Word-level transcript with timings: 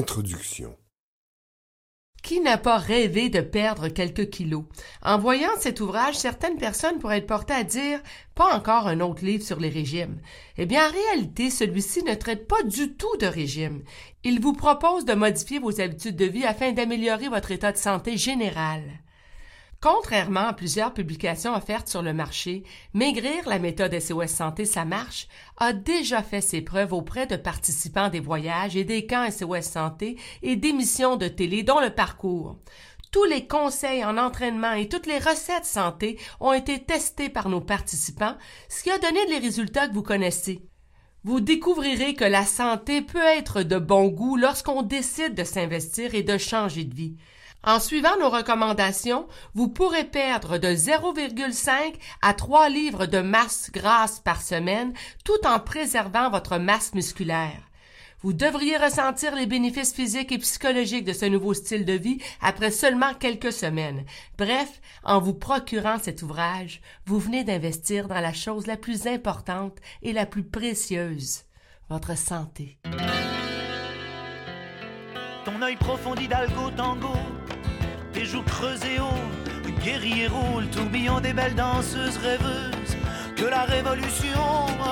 Introduction. 0.00 0.78
Qui 2.22 2.40
n'a 2.40 2.56
pas 2.56 2.78
rêvé 2.78 3.28
de 3.28 3.42
perdre 3.42 3.88
quelques 3.88 4.30
kilos? 4.30 4.64
En 5.02 5.18
voyant 5.18 5.50
cet 5.58 5.80
ouvrage, 5.80 6.14
certaines 6.14 6.56
personnes 6.56 6.98
pourraient 6.98 7.18
être 7.18 7.26
portées 7.26 7.52
à 7.52 7.64
dire 7.64 8.00
pas 8.34 8.56
encore 8.56 8.86
un 8.86 9.00
autre 9.00 9.22
livre 9.22 9.44
sur 9.44 9.60
les 9.60 9.68
régimes. 9.68 10.18
Eh 10.56 10.64
bien, 10.64 10.88
en 10.88 10.90
réalité, 10.90 11.50
celui-ci 11.50 12.02
ne 12.02 12.14
traite 12.14 12.48
pas 12.48 12.62
du 12.62 12.94
tout 12.94 13.14
de 13.18 13.26
régime. 13.26 13.82
Il 14.24 14.40
vous 14.40 14.54
propose 14.54 15.04
de 15.04 15.12
modifier 15.12 15.58
vos 15.58 15.82
habitudes 15.82 16.16
de 16.16 16.24
vie 16.24 16.46
afin 16.46 16.72
d'améliorer 16.72 17.28
votre 17.28 17.50
état 17.50 17.72
de 17.72 17.76
santé 17.76 18.16
général. 18.16 18.82
Contrairement 19.82 20.48
à 20.48 20.52
plusieurs 20.52 20.92
publications 20.92 21.54
offertes 21.54 21.88
sur 21.88 22.02
le 22.02 22.12
marché, 22.12 22.64
Maigrir, 22.92 23.48
la 23.48 23.58
méthode 23.58 23.98
SOS 23.98 24.28
Santé, 24.28 24.66
ça 24.66 24.84
marche, 24.84 25.26
a 25.56 25.72
déjà 25.72 26.22
fait 26.22 26.42
ses 26.42 26.60
preuves 26.60 26.92
auprès 26.92 27.26
de 27.26 27.36
participants 27.36 28.10
des 28.10 28.20
voyages 28.20 28.76
et 28.76 28.84
des 28.84 29.06
camps 29.06 29.30
SOS 29.30 29.62
Santé 29.62 30.18
et 30.42 30.56
d'émissions 30.56 31.16
de 31.16 31.28
télé 31.28 31.62
dont 31.62 31.80
le 31.80 31.94
parcours. 31.94 32.58
Tous 33.10 33.24
les 33.24 33.46
conseils 33.46 34.04
en 34.04 34.18
entraînement 34.18 34.72
et 34.72 34.86
toutes 34.86 35.06
les 35.06 35.18
recettes 35.18 35.64
santé 35.64 36.18
ont 36.40 36.52
été 36.52 36.84
testés 36.84 37.30
par 37.30 37.48
nos 37.48 37.62
participants, 37.62 38.36
ce 38.68 38.82
qui 38.82 38.90
a 38.90 38.98
donné 38.98 39.24
les 39.30 39.38
résultats 39.38 39.88
que 39.88 39.94
vous 39.94 40.02
connaissez. 40.02 40.60
Vous 41.24 41.40
découvrirez 41.40 42.12
que 42.12 42.24
la 42.24 42.44
santé 42.44 43.00
peut 43.00 43.18
être 43.18 43.62
de 43.62 43.78
bon 43.78 44.08
goût 44.08 44.36
lorsqu'on 44.36 44.82
décide 44.82 45.34
de 45.34 45.44
s'investir 45.44 46.14
et 46.14 46.22
de 46.22 46.36
changer 46.36 46.84
de 46.84 46.94
vie. 46.94 47.16
En 47.62 47.78
suivant 47.78 48.16
nos 48.18 48.30
recommandations, 48.30 49.28
vous 49.54 49.68
pourrez 49.68 50.04
perdre 50.04 50.56
de 50.56 50.68
0,5 50.68 51.94
à 52.22 52.32
3 52.32 52.70
livres 52.70 53.06
de 53.06 53.20
masse 53.20 53.70
grasse 53.70 54.20
par 54.20 54.40
semaine 54.40 54.94
tout 55.24 55.46
en 55.46 55.60
préservant 55.60 56.30
votre 56.30 56.56
masse 56.56 56.94
musculaire. 56.94 57.70
Vous 58.22 58.32
devriez 58.32 58.76
ressentir 58.76 59.34
les 59.34 59.46
bénéfices 59.46 59.94
physiques 59.94 60.32
et 60.32 60.38
psychologiques 60.38 61.04
de 61.04 61.12
ce 61.12 61.24
nouveau 61.26 61.54
style 61.54 61.86
de 61.86 61.94
vie 61.94 62.18
après 62.40 62.70
seulement 62.70 63.14
quelques 63.14 63.52
semaines. 63.52 64.04
Bref, 64.38 64.80
en 65.04 65.20
vous 65.20 65.34
procurant 65.34 65.98
cet 65.98 66.22
ouvrage, 66.22 66.82
vous 67.06 67.18
venez 67.18 67.44
d'investir 67.44 68.08
dans 68.08 68.20
la 68.20 68.34
chose 68.34 68.66
la 68.66 68.76
plus 68.76 69.06
importante 69.06 69.78
et 70.02 70.12
la 70.12 70.26
plus 70.26 70.44
précieuse, 70.44 71.44
votre 71.88 72.16
santé. 72.16 72.78
Ton 75.44 75.62
œil 75.62 75.76
profond 75.76 76.14
d'Hidalgo 76.14 76.70
tango, 76.76 77.14
tes 78.12 78.26
joues 78.26 78.42
creusées 78.42 79.00
haut, 79.00 79.72
guerrier 79.82 80.26
roule, 80.26 80.66
tourbillon 80.66 81.20
des 81.20 81.32
belles 81.32 81.54
danseuses 81.54 82.18
rêveuses, 82.18 82.96
que 83.36 83.44
la 83.44 83.62
révolution 83.62 84.38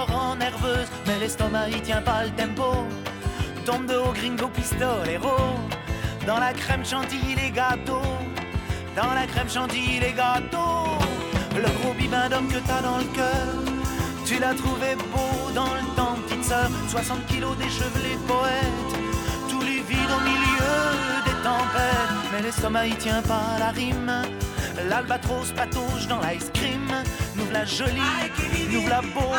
rend 0.08 0.36
nerveuse, 0.36 0.88
mais 1.06 1.19
l'estomac 1.19 1.69
y 1.69 1.80
tient 1.82 2.00
pas 2.00 2.24
le 2.24 2.30
tempo, 2.30 2.86
tombe 3.66 3.86
de 3.86 3.96
haut 3.96 4.12
gringo 4.12 4.48
pistolero, 4.48 5.36
dans 6.26 6.38
la 6.38 6.54
crème 6.54 6.84
chantilly 6.84 7.34
les 7.34 7.50
gâteaux, 7.50 8.16
dans 8.96 9.12
la 9.12 9.26
crème 9.26 9.50
chantilly 9.50 10.00
les 10.00 10.12
gâteaux, 10.12 10.96
le 11.54 11.69
gros 11.82 11.92
bibin 11.92 12.30
d'homme 12.30 12.48
que 12.48 12.58
t'as 12.66 12.80
dans 12.80 12.98
le 12.98 13.04
cœur, 13.14 13.54
tu 14.24 14.38
l'as 14.38 14.54
trouvé 14.54 14.94
beau 15.12 15.52
dans 15.54 15.74
le 15.74 15.94
temps, 15.94 16.16
petite 16.26 16.44
sœur, 16.44 16.70
60 16.88 17.26
kilos 17.26 17.54
déchevelé 17.58 18.16
poète 18.26 18.97
vide 19.89 20.11
au 20.17 20.20
milieu 20.20 20.77
des 21.25 21.39
tempêtes. 21.42 22.31
Mais 22.33 22.42
l'estomac 22.42 22.86
y 22.86 22.94
tient 22.97 23.22
pas 23.22 23.58
la 23.58 23.70
rime. 23.70 24.12
L'albatros 24.89 25.53
patouche 25.53 26.06
dans 26.06 26.20
l'ice 26.20 26.50
cream. 26.55 26.89
Nous 27.36 27.50
la 27.53 27.64
jolie, 27.64 28.00
nous 28.70 28.86
la 28.89 29.00
beau. 29.00 29.33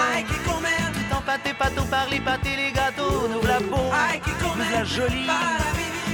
Tout 0.44 1.16
empâté, 1.16 1.54
pâteau 1.54 1.84
par 1.84 2.08
les 2.10 2.20
pâtés, 2.20 2.56
les 2.58 2.72
gâteaux. 2.72 3.28
Nous 3.34 3.48
la 3.48 3.60
beau, 3.60 3.92
nous 4.58 4.72
la 4.74 4.84
jolie. 4.84 5.30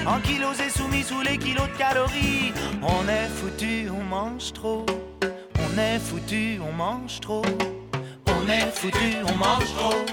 En 0.06 0.20
kilos 0.20 0.60
et 0.60 0.70
soumis 0.70 1.04
sous 1.04 1.22
les 1.22 1.38
kilos 1.38 1.68
de 1.68 1.78
calories. 1.78 2.54
On 2.82 3.08
est 3.08 3.30
foutu, 3.30 3.90
on 3.90 4.04
mange 4.04 4.54
trop. 4.54 4.86
On 5.58 5.78
est 5.80 6.00
foutu, 6.00 6.60
on 6.68 6.72
mange 6.72 7.20
trop. 7.22 7.46
On 8.28 8.48
est 8.48 8.72
foutu, 8.72 9.16
on 9.28 9.36
mange 9.36 9.74
trop. 9.76 10.06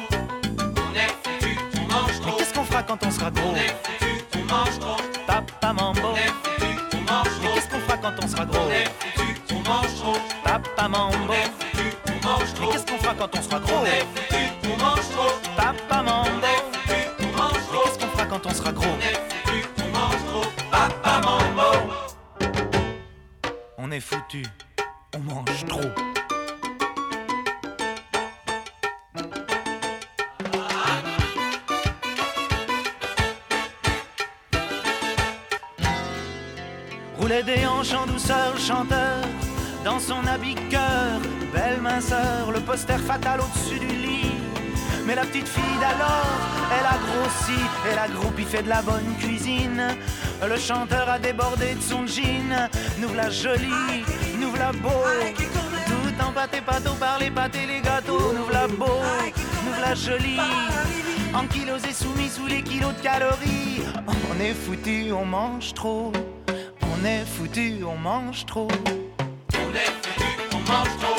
On 0.77 0.94
est 0.94 1.15
foutu, 1.22 1.59
on 1.78 1.84
mange 1.84 2.21
trop. 2.21 2.33
Mais 2.33 2.37
qu'est-ce 2.39 2.54
qu'on 2.54 2.65
fera 2.65 2.83
quand 2.83 3.04
on 3.04 3.10
sera 3.10 3.31
gros? 3.31 3.54
Mange 4.53 4.79
trop. 4.79 4.97
Papa 5.27 5.73
mambo. 5.73 6.09
On 6.13 6.17
est 6.17 6.31
on 6.95 7.01
mange 7.13 7.29
Mais 7.41 7.47
trop. 7.47 7.55
qu'est-ce 7.55 7.69
qu'on 7.69 7.81
fera 7.81 7.97
quand 7.99 8.15
on 8.23 8.29
sera 8.29 8.45
gros? 8.45 8.59
On 8.67 8.71
est 8.71 8.91
on 9.53 9.69
mange 9.69 9.95
trop. 10.01 10.17
Papa 10.45 10.89
mambo. 10.89 11.35
On 12.09 12.27
mange 12.29 12.41
Mais 12.41 12.55
trop. 12.61 12.71
qu'est-ce 12.73 12.87
qu'on 12.87 12.99
fera 12.99 13.15
quand 13.15 13.37
on 13.39 13.43
sera 13.43 13.59
gros? 13.61 13.75
On 13.81 13.85
est 13.87 14.07
on 14.65 14.77
mange 14.85 15.09
trop. 15.15 15.33
Papa 15.57 16.03
mambo. 16.03 16.47
On 17.21 17.37
mange 17.39 17.53
Mais 17.55 17.61
trop. 17.71 17.83
qu'est-ce 17.85 17.99
qu'on 17.99 18.11
fera 18.13 18.27
quand 18.27 18.47
on 18.47 18.55
sera 18.55 18.73
gros? 18.73 18.85
On 19.79 19.99
mange 19.99 20.25
trop. 20.31 20.47
Papa 20.71 21.21
mambo. 21.21 21.93
On 23.79 23.91
est 23.91 24.01
foutu, 24.01 24.45
on 25.17 25.19
mange 25.21 25.65
trop. 25.67 25.81
Chanteur, 38.62 39.19
dans 39.84 39.99
son 39.99 40.25
habit 40.27 40.55
cœur, 40.71 41.21
belle 41.53 41.81
minceur, 41.81 42.53
le 42.53 42.61
poster 42.61 42.99
fatal 42.99 43.41
au-dessus 43.41 43.81
du 43.81 43.89
lit. 43.89 44.33
Mais 45.05 45.17
la 45.17 45.23
petite 45.23 45.49
fille 45.49 45.78
d'alors, 45.81 46.39
elle 46.71 46.87
a 46.87 46.99
grossi, 47.06 47.61
elle 47.91 47.99
a 47.99 48.06
groupi, 48.06 48.45
fait 48.45 48.62
de 48.62 48.69
la 48.69 48.83
bonne 48.83 49.17
cuisine. 49.19 49.83
Le 50.49 50.56
chanteur 50.56 51.09
a 51.09 51.19
débordé 51.19 51.75
de 51.75 51.83
son 51.83 52.06
jean, 52.06 52.69
nous 52.99 53.12
la 53.15 53.31
jolie, 53.31 54.05
nous 54.39 54.55
la 54.55 54.71
beau. 54.71 55.03
Tout 55.87 56.25
empâté, 56.25 56.61
pâteau 56.61 56.95
par 57.01 57.19
les 57.19 57.33
pâtés, 57.33 57.67
les 57.67 57.81
gâteaux, 57.81 58.33
nous 58.33 58.49
la 58.53 58.69
beau, 58.69 59.01
nous 59.65 59.81
la 59.81 59.95
jolie. 59.97 60.39
En 61.34 61.47
kilos 61.49 61.83
et 61.89 61.93
soumis 61.93 62.28
sous 62.28 62.47
les 62.47 62.62
kilos 62.62 62.95
de 62.95 63.03
calories. 63.03 63.83
On 64.31 64.41
est 64.41 64.55
foutu, 64.55 65.11
on 65.12 65.25
mange 65.25 65.75
trop. 65.75 66.12
On 67.03 67.05
est 67.05 67.25
foutu, 67.25 67.83
on 67.85 67.97
mange 67.97 68.47
trop. 68.47 68.69
On 68.71 69.75
est 69.75 69.91
foutu, 69.91 70.25
on 70.55 70.59
mange 70.71 70.97
trop. 71.01 71.19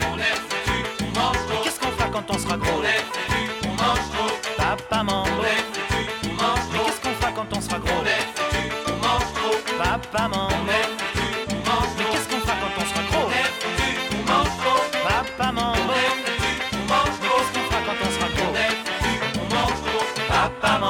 On 0.00 0.16
est 0.16 0.38
foutu, 0.48 0.76
on 1.02 1.08
mange 1.18 1.36
trop. 1.46 1.62
qu'est-ce 1.62 1.78
qu'on 1.78 1.90
fera 1.90 2.08
quand 2.08 2.30
on 2.30 2.38
sera 2.38 2.56
gros 2.56 2.78
On 2.78 2.82
est 2.84 3.04
foutu, 3.04 3.50
on 3.64 3.68
mange 3.68 4.08
trop. 4.16 4.32
Papa 4.56 5.02
mambo. 5.02 5.28
On 5.40 5.44
est 5.44 5.60
foutu, 5.74 6.08
on 6.24 6.32
mange 6.42 6.64
trop. 6.72 6.84
qu'est-ce 6.86 7.00
qu'on 7.02 7.14
fera 7.20 7.32
quand 7.32 7.54
on 7.54 7.60
sera 7.60 7.78
gros 7.80 8.00
On 8.00 8.06
est 8.06 8.24
foutu, 8.32 8.72
on 8.86 8.96
mange 9.04 9.30
trop. 9.34 9.56
Papa 9.76 10.22
mambo. 10.28 10.54
On 10.56 10.68
est 10.72 10.88
foutu, 10.96 11.28
on 11.52 11.60
mange 11.68 11.92
trop. 11.98 12.08
qu'est-ce 12.12 12.28
qu'on 12.30 12.40
fera 12.40 12.56
quand 12.56 12.74
on 12.80 12.84
sera 12.88 13.02
gros 13.10 13.26
On 13.26 13.32
est 13.36 13.52
foutu, 13.60 13.92
on 14.16 14.24
mange 14.32 14.56
trop. 14.62 14.80
Papa 15.06 15.52
mambo. 15.52 15.76
On 15.84 15.92
est 15.92 16.16
foutu, 16.16 16.48
on 16.72 16.88
mange 16.88 17.16
trop. 17.20 17.36
qu'est-ce 17.36 17.52
qu'on 17.52 17.64
fera 17.68 17.80
quand 17.84 18.00
on 18.00 18.10
sera 18.16 18.28
gros 18.32 18.48
On 18.48 18.56
est 18.56 18.72
foutu, 18.72 19.12
on 19.36 19.54
mange 19.54 19.80
trop. 19.84 20.06
Papa. 20.32 20.80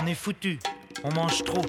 On 0.00 0.06
est 0.06 0.14
foutu, 0.14 0.58
on 1.06 1.12
mange 1.14 1.44
trop. 1.44 1.66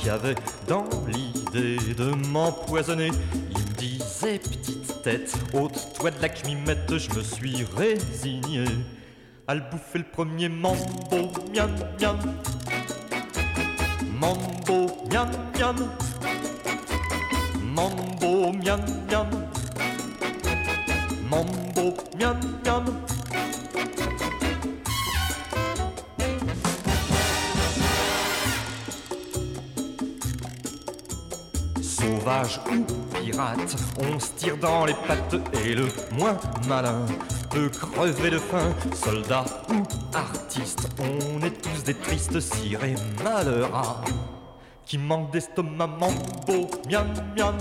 Qui 0.00 0.08
avait 0.08 0.34
dans 0.66 0.84
l'idée 1.06 1.94
de 1.94 2.12
m'empoisonner. 2.28 3.10
Il 3.50 3.58
me 3.58 3.74
disait, 3.76 4.38
petite 4.38 5.02
tête, 5.02 5.34
ôte-toi 5.52 6.10
de 6.12 6.22
la 6.22 6.28
cmimette, 6.28 6.96
je 6.96 7.14
me 7.14 7.22
suis 7.22 7.64
résigné 7.76 8.64
à 9.46 9.54
le 9.54 9.60
bouffer 9.70 9.98
le 9.98 10.04
premier 10.04 10.48
mambo, 10.48 11.30
miam 11.54 11.70
miam. 12.00 12.18
Mambo, 14.18 14.86
miam 15.10 15.30
miam. 15.58 15.76
Sauvage 32.22 32.60
ou 32.70 32.84
pirate, 33.16 33.76
on 33.98 34.20
se 34.20 34.30
tire 34.36 34.56
dans 34.56 34.84
les 34.86 34.94
pattes 34.94 35.34
et 35.64 35.74
le 35.74 35.88
moins 36.12 36.38
malin 36.68 37.04
peut 37.50 37.68
crever 37.68 38.30
de 38.30 38.38
faim. 38.38 38.72
Soldat 38.94 39.44
ou 39.68 39.82
artiste, 40.14 40.88
on 41.00 41.42
est 41.44 41.60
tous 41.60 41.82
des 41.82 41.94
tristes 41.94 42.38
cirés 42.38 42.94
malheureux 43.24 44.04
qui 44.86 44.98
manquent 44.98 45.32
d'estomac. 45.32 45.88
Mambo, 45.88 46.70
miam 46.88 47.08
miam. 47.36 47.58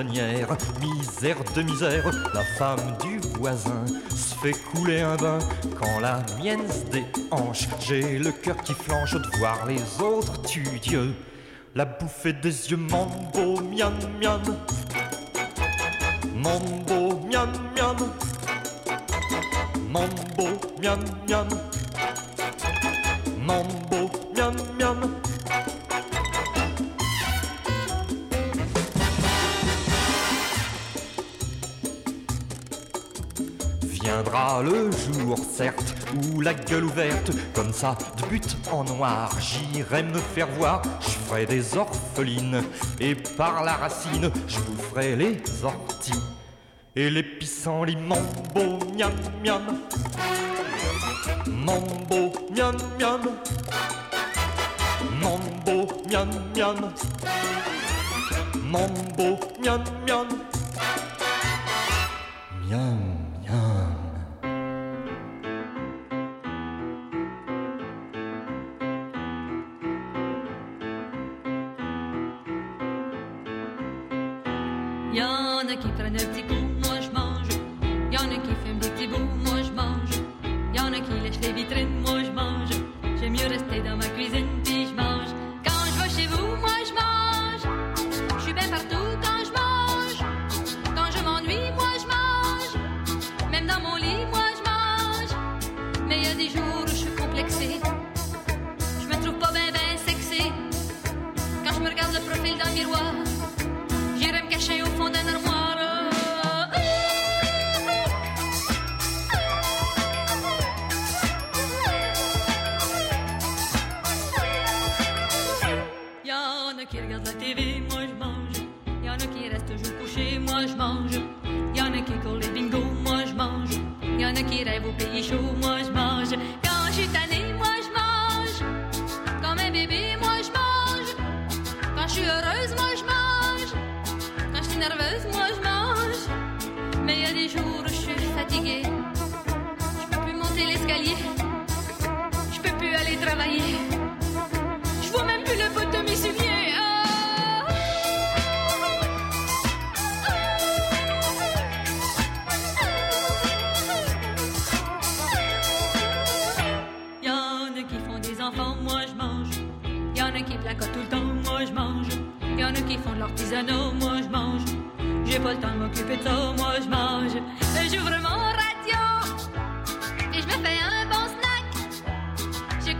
Misère 0.00 1.38
de 1.54 1.62
misère, 1.62 2.10
la 2.32 2.42
femme 2.56 2.96
du 3.02 3.18
voisin 3.38 3.84
se 4.08 4.34
fait 4.36 4.52
couler 4.52 5.00
un 5.00 5.16
bain. 5.16 5.38
Quand 5.78 6.00
la 6.00 6.22
mienne 6.38 6.62
se 6.68 6.84
déhanche, 6.90 7.68
j'ai 7.80 8.18
le 8.18 8.32
cœur 8.32 8.56
qui 8.62 8.72
flanche 8.72 9.14
de 9.14 9.38
voir 9.38 9.66
les 9.66 10.02
autres 10.02 10.40
tu 10.42 10.62
Dieu. 10.82 11.14
La 11.74 11.84
bouffée 11.84 12.32
des 12.32 12.70
yeux, 12.70 12.76
mambo, 12.76 13.60
miam 13.62 13.94
miam. 14.20 14.42
Mambo, 16.34 17.20
miam 17.30 17.52
miam. 17.76 17.96
Mambo, 19.90 20.48
miam 20.80 21.00
miam. 21.28 21.48
Mambo, 23.46 24.01
Viendra 34.42 34.62
le 34.62 34.90
jour, 34.90 35.38
certes, 35.38 35.94
où 36.34 36.40
la 36.40 36.54
gueule 36.54 36.84
ouverte, 36.84 37.30
comme 37.54 37.72
ça, 37.72 37.96
de 38.16 38.26
but 38.26 38.56
en 38.72 38.82
noir, 38.84 39.30
j'irai 39.40 40.02
me 40.02 40.18
faire 40.18 40.48
voir, 40.58 40.82
je 41.00 41.10
ferai 41.10 41.46
des 41.46 41.76
orphelines, 41.76 42.62
et 42.98 43.14
par 43.14 43.62
la 43.62 43.74
racine, 43.74 44.30
je 44.48 44.58
boufferai 44.58 45.16
les 45.16 45.42
orties, 45.62 46.12
et 46.96 47.08
les 47.10 47.22
pissenlits, 47.22 47.96
mambo, 47.96 48.84
miam 48.96 49.12
miam, 49.44 49.62
mambo, 51.46 52.32
miam 52.52 52.76
miam, 52.98 53.20
mambo, 55.20 55.86
miam 56.10 56.30
miam, 56.56 56.92
mambo, 58.70 59.38
miam 59.62 59.84
miam, 60.06 60.26
miam. 60.28 60.28
Miam. 62.68 63.21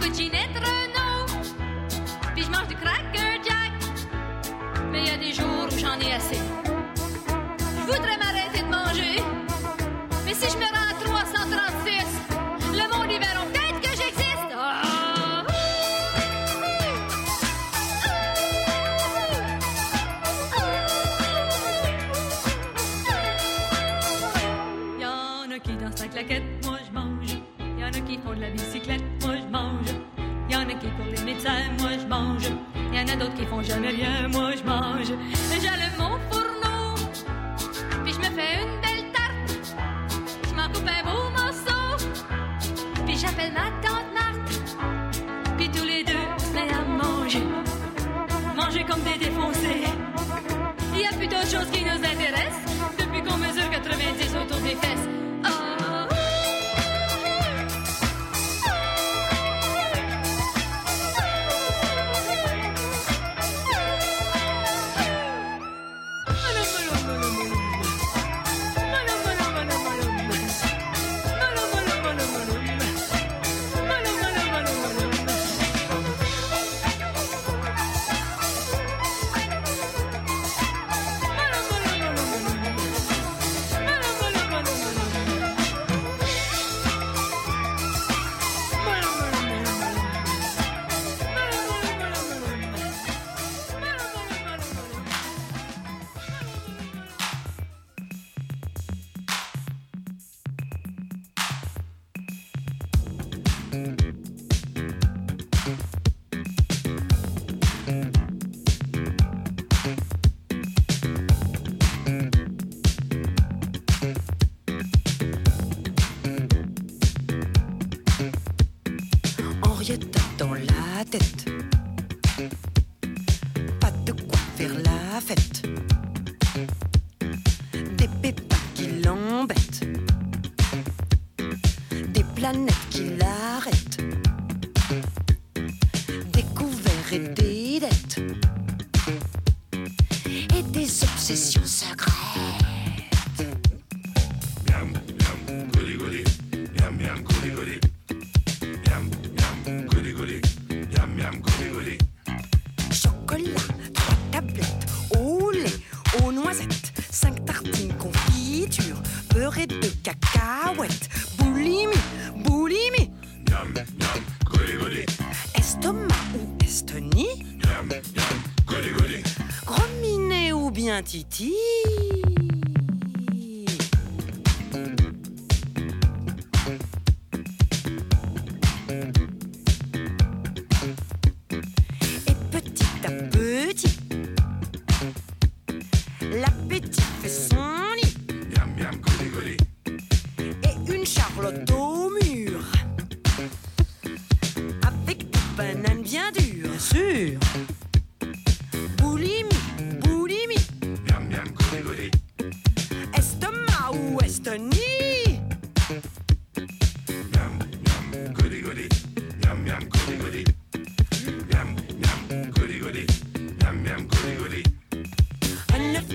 cucinetra 0.03 0.82
D'autres 33.19 33.35
qui 33.35 33.45
font 33.45 33.63
jamais 33.63 33.91
rien, 33.91 34.27
moi 34.29 34.53
je 34.57 34.63
mange. 34.65 35.13
J'allume 35.63 35.97
mon 35.99 36.19
fourneau, 36.31 36.95
puis 38.03 38.13
je 38.15 38.19
me 38.19 38.25
fais 38.25 38.63
une 38.63 38.81
belle 38.81 39.13
tarte. 39.13 39.51
Je 40.49 40.55
m'en 40.55 40.67
coupe 40.69 40.89
un 40.89 41.03
beau 41.05 41.31
morceau, 41.31 42.09
puis 43.07 43.17
j'appelle 43.19 43.53
ma 43.53 43.71
tante 43.87 43.92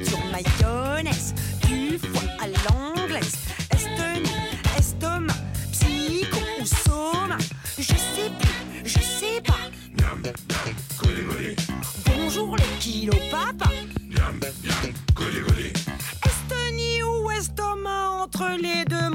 Sur 0.05 0.19
mayonnaise, 0.31 1.33
du 1.67 1.97
foie 1.97 2.29
à 2.39 2.47
l'anglaise, 2.47 3.35
estonie, 3.73 4.29
estomac, 4.77 5.33
psycho 5.71 6.39
ou 6.61 6.65
soma, 6.65 7.37
je 7.77 7.83
sais 7.83 8.31
plus, 8.39 8.81
je 8.85 8.99
sais 8.99 9.41
pas. 9.41 9.55
Bonjour 12.05 12.55
le 12.55 12.79
kilo 12.79 13.13
papa. 13.31 13.69
Estonie 16.25 17.01
ou 17.03 17.31
estomac, 17.31 18.09
entre 18.21 18.57
les 18.61 18.85
deux 18.85 19.06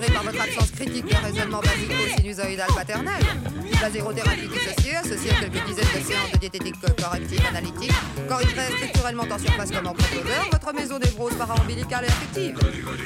par 0.00 0.24
votre 0.24 0.40
absence 0.40 0.70
critique 0.72 1.06
de 1.06 1.14
raisonnement 1.14 1.60
basico-sinusoïdal 1.60 2.66
paternel. 2.74 3.22
La 3.80 3.90
zérothérapie 3.90 4.48
dissociée, 4.48 4.96
associée 4.96 5.30
à 5.30 5.34
quelques 5.34 5.66
dizaines 5.66 5.94
de 5.94 6.04
séances 6.04 6.32
de 6.32 6.38
diététique 6.38 6.74
corrective, 6.80 7.42
analytique, 7.48 7.92
corrigerait 8.28 8.72
structurellement 8.76 9.22
en 9.22 9.38
surface 9.38 9.70
comme 9.70 9.86
en 9.86 9.94
profondeur 9.94 10.48
votre 10.50 10.74
mésonévrose 10.74 11.34
para-ombilicale 11.34 12.04
et 12.04 12.08
affective. 12.08 12.58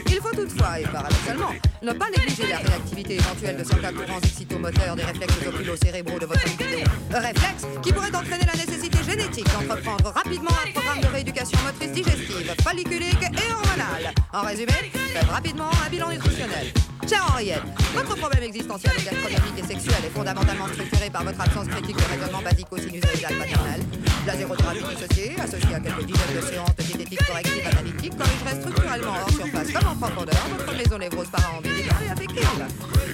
Il 0.07 0.16
faut 0.16 0.35
toutefois, 0.35 0.80
et 0.80 0.85
paradoxalement, 0.85 1.52
ne 1.83 1.92
pas 1.92 2.09
négliger 2.16 2.47
la 2.49 2.59
réactivité 2.59 3.16
éventuelle 3.16 3.59
de 3.59 3.64
certains 3.64 3.92
courants 3.92 4.21
excitomoteurs 4.21 4.97
des 4.97 5.04
réflexes 5.04 5.35
oculo-cérébraux 5.47 6.18
de 6.18 6.26
votre 6.26 6.47
vidéo. 6.47 6.87
Réflexe 7.12 7.66
qui 7.83 7.92
pourrait 7.92 8.14
entraîner 8.14 8.47
la 8.47 8.64
nécessité 8.64 8.99
génétique 9.04 9.47
d'entreprendre 9.52 10.11
rapidement 10.14 10.57
un 10.64 10.73
programme 10.73 11.00
de 11.00 11.07
rééducation 11.09 11.59
motrice 11.64 11.92
digestive, 11.92 12.54
palliculique 12.64 13.23
et 13.23 13.52
hormonale. 13.52 14.14
En 14.32 14.42
résumé, 14.42 14.73
faites 14.92 15.25
rapidement 15.30 15.70
un 15.87 15.88
bilan 15.88 16.11
nutritionnel. 16.11 16.66
Cher 17.08 17.25
Henriette, 17.32 17.62
votre 17.94 18.14
problème 18.16 18.42
existentiel, 18.42 18.92
gastronomique 18.97 19.58
et 19.58 19.62
sexuel 19.66 20.04
est 20.04 20.11
fondamentalement 20.11 20.66
structuré 20.66 21.08
par 21.08 21.25
votre 21.25 21.40
absence 21.40 21.66
critique 21.68 21.97
de 21.97 22.02
raisonnement 22.02 22.42
basico-sinusoïdal 22.42 23.38
paternal. 23.38 23.80
La 24.26 24.37
zérothérapie 24.37 24.85
dissociée, 24.94 25.35
associée 25.40 25.75
à 25.75 25.80
quelques 25.80 26.04
dizaines 26.04 26.37
de 26.37 26.47
séances 26.47 26.76
de 26.76 26.82
diététique 26.82 27.26
corrective 27.26 27.66
analytique, 27.66 28.12
corrigerait 28.18 28.61
structurellement 28.61 29.14
hors 29.23 29.30
surface 29.30 29.73
comme 29.73 29.88
en 29.88 29.97
profondeur 29.97 30.47
votre 30.50 30.73
maison 30.76 30.99
mésonévrose 30.99 31.28
para-ombilicale 31.28 32.04
et 32.06 32.11
affective. 32.11 32.66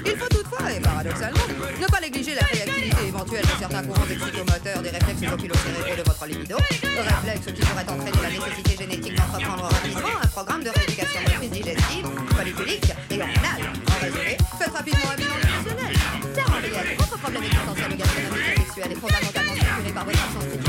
Il 0.07 0.17
faut 0.17 0.29
toutefois, 0.29 0.73
et 0.73 0.81
paradoxalement, 0.81 1.47
ne 1.81 1.87
pas 1.87 2.01
négliger 2.01 2.35
la 2.35 2.43
réalité 2.43 2.64
éventuelle 3.25 3.43
de 3.43 3.59
certains 3.59 3.83
courants 3.83 4.07
excitomoteurs, 4.11 4.83
des 4.83 4.91
réflexes 4.91 5.33
oculocérébraux 5.33 5.97
de 5.97 6.03
votre 6.05 6.27
libido, 6.27 6.57
réflexes 6.57 7.47
qui 7.47 7.63
pourraient 7.65 7.89
entraîner 7.89 8.23
la 8.23 8.31
nécessité 8.31 8.77
génétique 8.77 9.17
d'entreprendre 9.17 9.65
rapidement 9.65 10.17
un 10.23 10.27
programme 10.27 10.65
de 10.65 10.71
rééducation 10.71 11.21
motrice 11.23 11.51
digestive, 11.51 12.07
folliculique 12.37 12.93
et 13.11 13.21
hormonale. 13.21 13.63
En 13.89 14.05
résumé, 14.05 14.37
faites 14.59 14.73
rapidement 14.73 15.11
un 15.13 15.17
bilan 15.17 15.37
nutritionnel. 15.41 15.97
Car 16.35 16.51
en 16.51 16.61
réalité, 16.61 16.97
votre 16.99 17.19
problème 17.19 17.45
existentiel 17.45 17.93
ou 17.93 17.97
gastronomique 17.97 18.57
sexuel 18.59 18.93
est 18.93 19.01
fondamentalement 19.01 19.55
structuré 19.55 19.93
par 19.95 20.05
votre 20.05 20.21
absence 20.25 20.64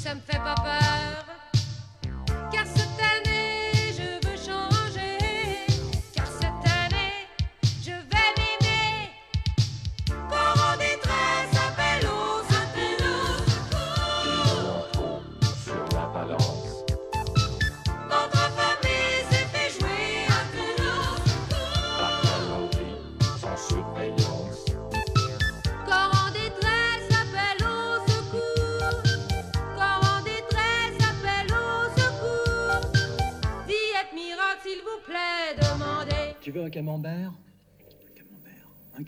ça 0.00 0.14
me 0.14 0.20
fait 0.20 0.38
pas 0.38 0.54
peur. 0.54 1.39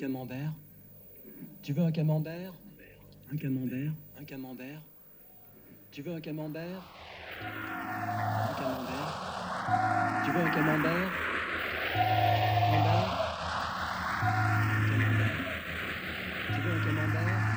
camembert. 0.03 0.53
Tu 1.63 1.73
veux 1.73 1.85
un 1.85 1.93
camembert? 1.93 2.53
Un 3.33 3.37
camembert. 3.37 3.93
Un 4.21 4.25
camembert. 4.25 4.83
Tu 5.93 6.03
veux 6.03 6.13
un 6.13 6.21
camembert? 6.21 6.83
Un 7.41 8.55
camembert. 8.59 10.25
Tu 10.25 10.33
veux 10.33 10.41
un 10.41 10.51
camembert? 10.51 11.13
Camembert. 12.73 13.11
Camembert. 14.91 15.37
Tu 16.49 16.61
veux 16.63 16.73
un 16.73 16.85
camembert? 16.85 17.52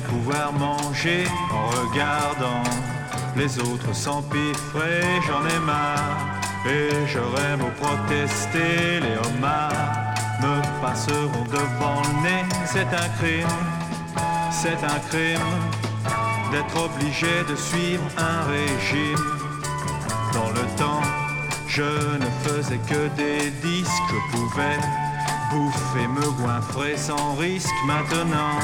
Pouvoir 0.00 0.52
manger 0.52 1.24
en 1.52 1.66
regardant 1.68 2.62
les 3.36 3.58
autres 3.58 3.94
s'empiffrer. 3.94 5.02
J'en 5.26 5.44
ai 5.46 5.58
marre 5.60 6.18
et 6.66 7.06
j'aurais 7.06 7.56
beau 7.56 7.70
protester. 7.80 9.00
Les 9.00 9.16
homards 9.16 9.98
me 10.42 10.82
passeront 10.82 11.44
devant 11.50 12.02
le 12.02 12.22
nez. 12.22 12.44
C'est 12.66 12.92
un 13.04 13.08
crime, 13.18 13.58
c'est 14.50 14.82
un 14.84 14.98
crime 15.08 15.50
d'être 16.52 16.76
obligé 16.82 17.44
de 17.48 17.56
suivre 17.56 18.04
un 18.16 18.42
régime. 18.50 19.24
Dans 20.32 20.50
le 20.50 20.66
temps, 20.76 21.02
je 21.66 21.82
ne 21.82 22.30
faisais 22.44 22.80
que 22.88 23.08
des 23.16 23.50
disques, 23.62 24.10
je 24.10 24.36
pouvais 24.36 24.78
bouffer, 25.50 26.06
me 26.08 26.30
goinfrer 26.42 26.96
sans 26.96 27.34
risque. 27.34 27.74
Maintenant, 27.86 28.58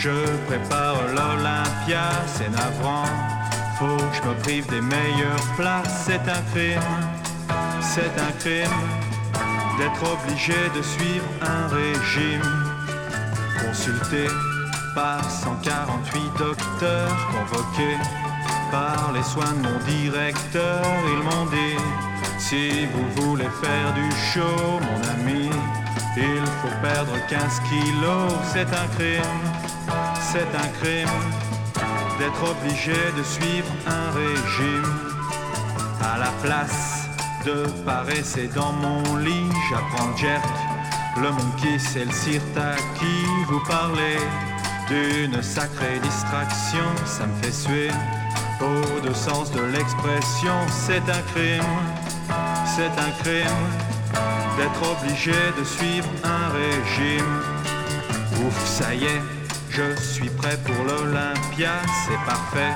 je 0.00 0.24
prépare 0.46 0.96
l'Olympia, 1.14 2.08
c'est 2.26 2.48
navrant. 2.48 3.04
Faut 3.78 3.96
que 3.96 4.16
je 4.16 4.28
me 4.28 4.34
prive 4.42 4.66
des 4.68 4.80
meilleures 4.80 5.46
places, 5.56 6.04
c'est 6.06 6.26
un 6.36 6.42
crime, 6.52 6.80
c'est 7.82 8.14
un 8.18 8.32
crime 8.38 8.80
d'être 9.78 10.02
obligé 10.14 10.60
de 10.74 10.82
suivre 10.82 11.26
un 11.42 11.66
régime. 11.68 12.50
Consulté 13.60 14.26
par 14.94 15.22
148 15.30 16.20
docteurs 16.38 17.16
convoqués 17.32 17.98
par 18.70 19.12
les 19.14 19.22
soins 19.22 19.52
de 19.52 19.68
mon 19.68 19.78
directeur, 19.84 20.82
ils 21.12 21.22
m'ont 21.22 21.46
dit 21.46 21.76
si 22.38 22.86
vous 22.86 23.22
voulez 23.22 23.50
faire 23.62 23.92
du 23.94 24.10
show, 24.32 24.80
mon 24.80 25.00
ami, 25.14 25.50
il 26.16 26.46
faut 26.62 26.76
perdre 26.82 27.12
15 27.28 27.60
kilos, 27.68 28.32
c'est 28.52 28.68
un 28.72 28.86
crime, 28.96 29.69
c'est 30.32 30.56
un 30.56 30.68
crime 30.80 31.08
d'être 32.18 32.42
obligé 32.48 32.94
de 33.18 33.22
suivre 33.24 33.66
un 33.86 34.10
régime. 34.12 34.94
À 36.00 36.18
la 36.18 36.30
place 36.40 37.08
de 37.44 37.66
paresser 37.84 38.48
dans 38.54 38.72
mon 38.72 39.16
lit, 39.16 39.50
j'apprends 39.68 40.16
jerk, 40.16 40.44
le 41.16 41.30
monkey, 41.30 41.78
c'est 41.78 42.04
le 42.04 42.12
sirtaki, 42.12 43.26
vous 43.48 43.60
parlez 43.66 44.18
d'une 44.88 45.42
sacrée 45.42 45.98
distraction, 46.00 46.86
ça 47.06 47.26
me 47.26 47.42
fait 47.42 47.52
suer. 47.52 47.90
Au 48.60 49.00
deux 49.00 49.14
sens 49.14 49.50
de 49.50 49.62
l'expression, 49.62 50.58
c'est 50.68 51.06
un 51.10 51.22
crime, 51.32 51.74
c'est 52.76 52.94
un 53.06 53.10
crime 53.22 53.66
d'être 54.56 54.82
obligé 54.94 55.40
de 55.58 55.64
suivre 55.64 56.08
un 56.22 56.48
régime. 56.50 57.34
Ouf, 58.46 58.66
ça 58.66 58.94
y 58.94 59.04
est, 59.04 59.39
je 59.70 59.94
suis 60.00 60.28
prêt 60.30 60.58
pour 60.64 60.84
l'Olympia, 60.84 61.70
c'est 62.04 62.24
parfait. 62.26 62.74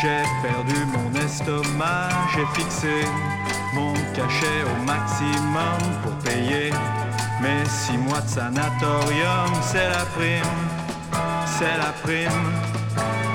J'ai 0.00 0.22
perdu 0.42 0.74
mon 0.92 1.20
estomac, 1.20 2.08
j'ai 2.34 2.46
fixé 2.60 3.04
mon 3.74 3.92
cachet 4.14 4.62
au 4.64 4.84
maximum 4.84 5.78
pour 6.02 6.12
payer 6.18 6.70
mes 7.40 7.64
six 7.68 7.98
mois 7.98 8.20
de 8.20 8.28
sanatorium. 8.28 9.50
C'est 9.62 9.88
la 9.88 10.04
prime, 10.16 10.56
c'est 11.46 11.76
la 11.76 11.92
prime 12.02 12.52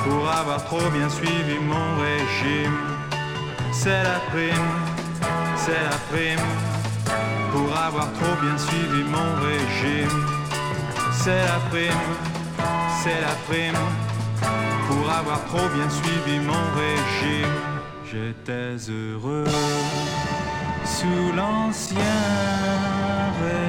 pour 0.04 0.30
avoir 0.30 0.64
trop 0.66 0.90
bien 0.92 1.10
suivi 1.10 1.60
mon 1.60 1.98
régime. 2.02 2.78
C'est 3.72 4.04
la 4.04 4.20
prime, 4.32 4.72
c'est 5.56 5.84
la 5.92 5.98
prime 6.12 6.48
pour 7.52 7.78
avoir 7.78 8.12
trop 8.14 8.36
bien 8.42 8.58
suivi 8.58 9.04
mon 9.04 9.30
régime. 9.46 10.26
C'est 11.12 11.44
la 11.44 11.60
prime, 11.70 12.29
c'est 13.04 13.22
la 13.22 13.36
prime 13.48 13.84
pour 14.88 15.10
avoir 15.10 15.44
trop 15.46 15.68
bien 15.76 15.90
suivi 15.90 16.40
mon 16.40 16.64
régime. 16.84 17.60
J'étais 18.12 18.76
heureux 18.92 19.46
sous 20.86 21.36
l'ancien 21.36 22.22
régime. 23.42 23.69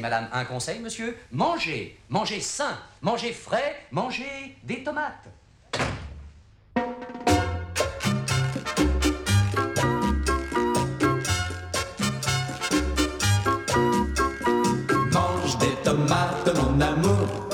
Madame, 0.00 0.28
un 0.32 0.44
conseil, 0.44 0.80
monsieur. 0.80 1.16
Mangez, 1.30 1.98
mangez 2.08 2.40
sain, 2.40 2.78
mangez 3.02 3.32
frais, 3.32 3.86
mangez 3.90 4.56
des 4.64 4.82
tomates. 4.82 5.28
Mange 15.12 15.58
des 15.58 15.74
tomates, 15.84 16.56
mon 16.56 16.80
amour. 16.80 17.48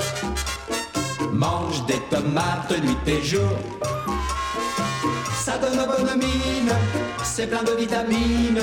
Mange 1.32 1.84
des 1.86 2.00
tomates 2.10 2.70
nuit 2.82 2.96
et 3.06 3.22
jour. 3.22 3.58
Ça 5.34 5.58
donne 5.58 5.86
bonne 5.86 6.18
mine, 6.18 6.72
c'est 7.22 7.46
plein 7.46 7.62
de 7.62 7.72
vitamines. 7.72 8.62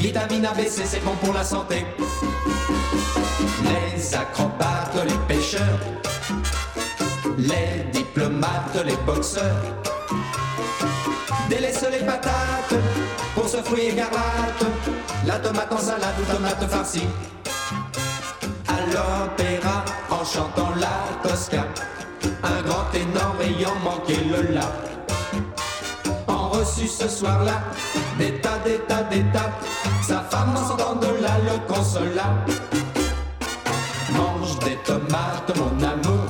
Vitamine 0.00 0.46
ABC, 0.46 0.86
c'est 0.86 1.04
bon 1.04 1.14
pour 1.22 1.34
la 1.34 1.44
santé. 1.44 1.84
Les 3.64 4.14
acrobates, 4.14 4.96
les 5.04 5.34
pêcheurs, 5.34 5.78
les 7.36 7.84
diplomates, 7.92 8.82
les 8.86 8.96
boxeurs. 9.04 9.62
Délaisse 11.50 11.84
les 11.92 12.06
patates 12.06 12.80
pour 13.34 13.46
ce 13.46 13.58
fruit 13.58 13.88
écarlate. 13.88 14.64
La 15.26 15.38
tomate 15.38 15.70
en 15.70 15.78
salade 15.78 16.14
ou 16.18 16.32
tomate 16.32 16.66
farcie. 16.70 17.06
À 18.68 18.80
l'opéra 18.86 19.84
en 20.10 20.24
chantant 20.24 20.70
la 20.76 21.28
Tosca. 21.28 21.66
Un 22.42 22.62
grand 22.62 22.84
ténor 22.90 23.36
ayant 23.42 23.74
manqué 23.84 24.16
le 24.24 24.54
la. 24.54 24.99
Reçu 26.50 26.88
ce 26.88 27.08
soir-là, 27.08 27.62
des 28.18 28.40
tas, 28.40 28.58
des 28.64 28.78
tas, 28.80 29.04
des 29.04 29.22
tas. 29.32 29.52
Sa 30.02 30.20
femme 30.22 30.52
en 30.56 30.66
sortant 30.66 30.96
de 30.96 31.06
là 31.22 31.36
le 31.44 31.72
consola. 31.72 32.34
Mange 34.12 34.58
des 34.58 34.76
tomates, 34.84 35.56
mon 35.56 35.80
amour. 35.82 36.26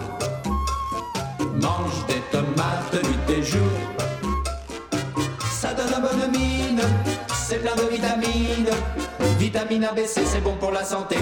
Mange 1.55 2.07
des 2.07 2.21
tomates 2.31 2.93
nuit 2.93 3.35
et 3.39 3.43
jour. 3.43 3.61
Ça 5.51 5.73
donne 5.73 5.87
une 5.87 6.03
bonne 6.03 6.31
mine, 6.31 6.83
c'est 7.35 7.63
plein 7.63 7.75
de 7.77 7.89
vitamines. 7.91 8.71
Vitamine 9.39 9.85
ABC, 9.85 10.21
c'est 10.27 10.43
bon 10.43 10.55
pour 10.57 10.71
la 10.71 10.85
santé. 10.85 11.17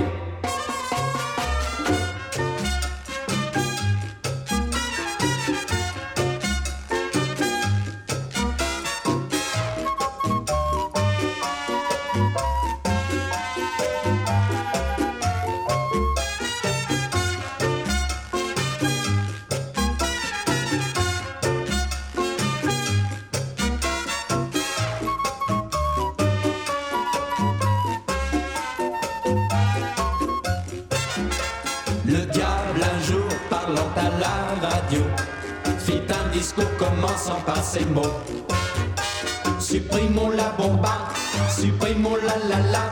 Supprimons 39.61 40.31
la 40.31 40.49
bomba, 40.57 41.11
supprimons 41.51 42.17
la 42.17 42.37
la 42.49 42.61
la 42.73 42.85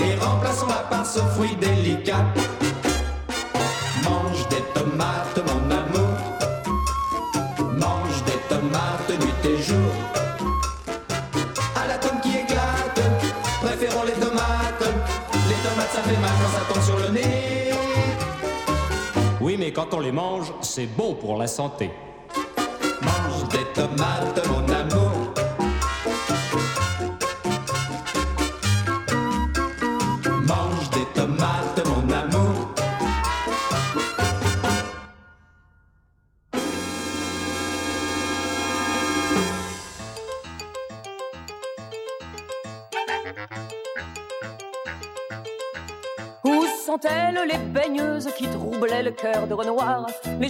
et 0.00 0.14
remplaçons-la 0.14 0.86
par 0.88 1.04
ce 1.04 1.18
fruit 1.34 1.56
délicat. 1.56 2.24
Mange 4.04 4.48
des 4.48 4.62
tomates, 4.74 5.40
mon 5.48 5.70
amour. 5.72 6.16
Mange 7.72 8.22
des 8.24 8.38
tomates 8.48 9.10
nuit 9.10 9.50
et 9.50 9.60
jour. 9.60 9.92
À 11.74 11.88
la 11.88 11.98
tome 11.98 12.20
qui 12.20 12.30
éclate, 12.30 13.00
préférons 13.60 14.04
les 14.04 14.12
tomates. 14.12 14.86
Les 15.48 15.68
tomates 15.68 15.92
ça 15.92 16.02
fait 16.02 16.20
mal 16.20 16.30
quand 16.40 16.52
ça 16.58 16.64
tombe 16.72 16.84
sur 16.84 16.98
le 16.98 17.08
nez. 17.12 17.72
Oui, 19.40 19.56
mais 19.58 19.72
quand 19.72 19.92
on 19.94 20.00
les 20.00 20.12
mange, 20.12 20.52
c'est 20.60 20.86
bon 20.86 21.14
pour 21.14 21.36
la 21.36 21.48
santé. 21.48 21.90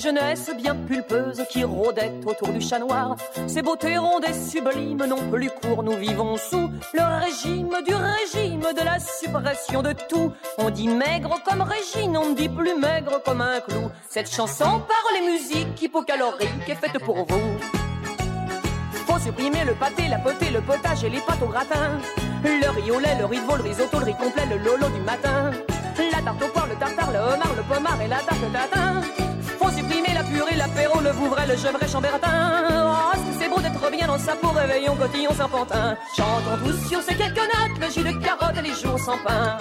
Jeunesses 0.03 0.51
bien 0.57 0.75
pulpeuses 0.75 1.45
qui 1.49 1.63
rôdaient 1.63 2.13
autour 2.27 2.49
du 2.49 2.61
chat 2.61 2.81
noir 2.81 3.15
Ces 3.47 3.63
beautés 3.63 3.97
rondes 3.97 4.25
et 4.29 4.33
sublimes 4.33 5.05
n'ont 5.05 5.31
plus 5.31 5.49
cours, 5.49 5.85
nous 5.85 5.97
vivons 5.97 6.37
sous 6.37 6.71
le 6.93 7.25
régime 7.25 7.77
du 7.87 7.95
régime 7.95 8.61
de 8.61 8.85
la 8.85 8.99
suppression 8.99 9.81
de 9.83 9.93
tout. 10.09 10.33
On 10.59 10.71
dit 10.71 10.89
maigre 10.89 11.39
comme 11.45 11.63
Régine, 11.63 12.17
on 12.17 12.31
ne 12.31 12.35
dit 12.35 12.49
plus 12.49 12.77
maigre 12.77 13.23
comme 13.25 13.41
un 13.41 13.61
clou. 13.61 13.91
Cette 14.09 14.29
chanson 14.29 14.65
par 14.65 15.05
les 15.15 15.31
musiques 15.31 15.81
hypocaloriques 15.81 16.69
est 16.69 16.75
faite 16.75 16.99
pour 17.05 17.25
vous. 17.25 17.59
Faut 19.07 19.21
supprimer 19.21 19.65
le 19.65 19.75
pâté, 19.75 20.09
la 20.09 20.19
potée, 20.19 20.51
le 20.51 20.63
potage 20.63 21.05
et 21.05 21.11
les 21.11 21.21
pâtes 21.21 21.43
au 21.43 21.47
gratin. 21.47 22.01
Le 22.43 22.69
riz 22.71 22.91
au 22.91 22.99
lait, 22.99 23.17
le 23.21 23.27
veau, 23.27 23.57
le 23.57 23.63
risotto, 23.63 24.01
le 24.01 24.07
riz 24.07 24.15
complet, 24.15 24.47
le 24.51 24.57
lolo 24.59 24.89
du 24.89 25.01
matin. 25.03 25.53
La 26.11 26.23
tarte 26.23 26.43
au 26.43 26.49
poire, 26.49 26.67
le 26.67 26.75
tartare, 26.75 27.13
le 27.13 27.19
homard, 27.19 27.55
le 27.57 27.63
pommard 27.63 28.01
et 28.03 28.09
la 28.09 28.19
tarte 28.19 28.53
tatin. 28.53 29.22
L'apéro, 30.63 31.01
le 31.01 31.11
vouvray, 31.11 31.47
le 31.47 31.57
gevrey, 31.57 31.89
chambertin. 31.89 32.31
Oh, 32.71 33.19
c'est 33.39 33.49
beau 33.49 33.61
d'être 33.61 33.91
bien 33.91 34.07
dans 34.07 34.19
sa 34.19 34.35
peau, 34.37 34.49
réveillon, 34.49 34.95
cotillon, 34.97 35.33
serpentin. 35.35 35.97
Chantons 36.17 36.59
tous 36.65 36.89
sur 36.89 37.03
ces 37.03 37.15
quelques 37.15 37.47
notes, 37.55 37.79
le 37.81 37.91
jus 37.91 38.05
de 38.05 38.25
carotte 38.25 38.57
et 38.59 38.63
les 38.63 38.75
jours 38.75 38.99
sans 38.99 39.19
pain. 39.19 39.59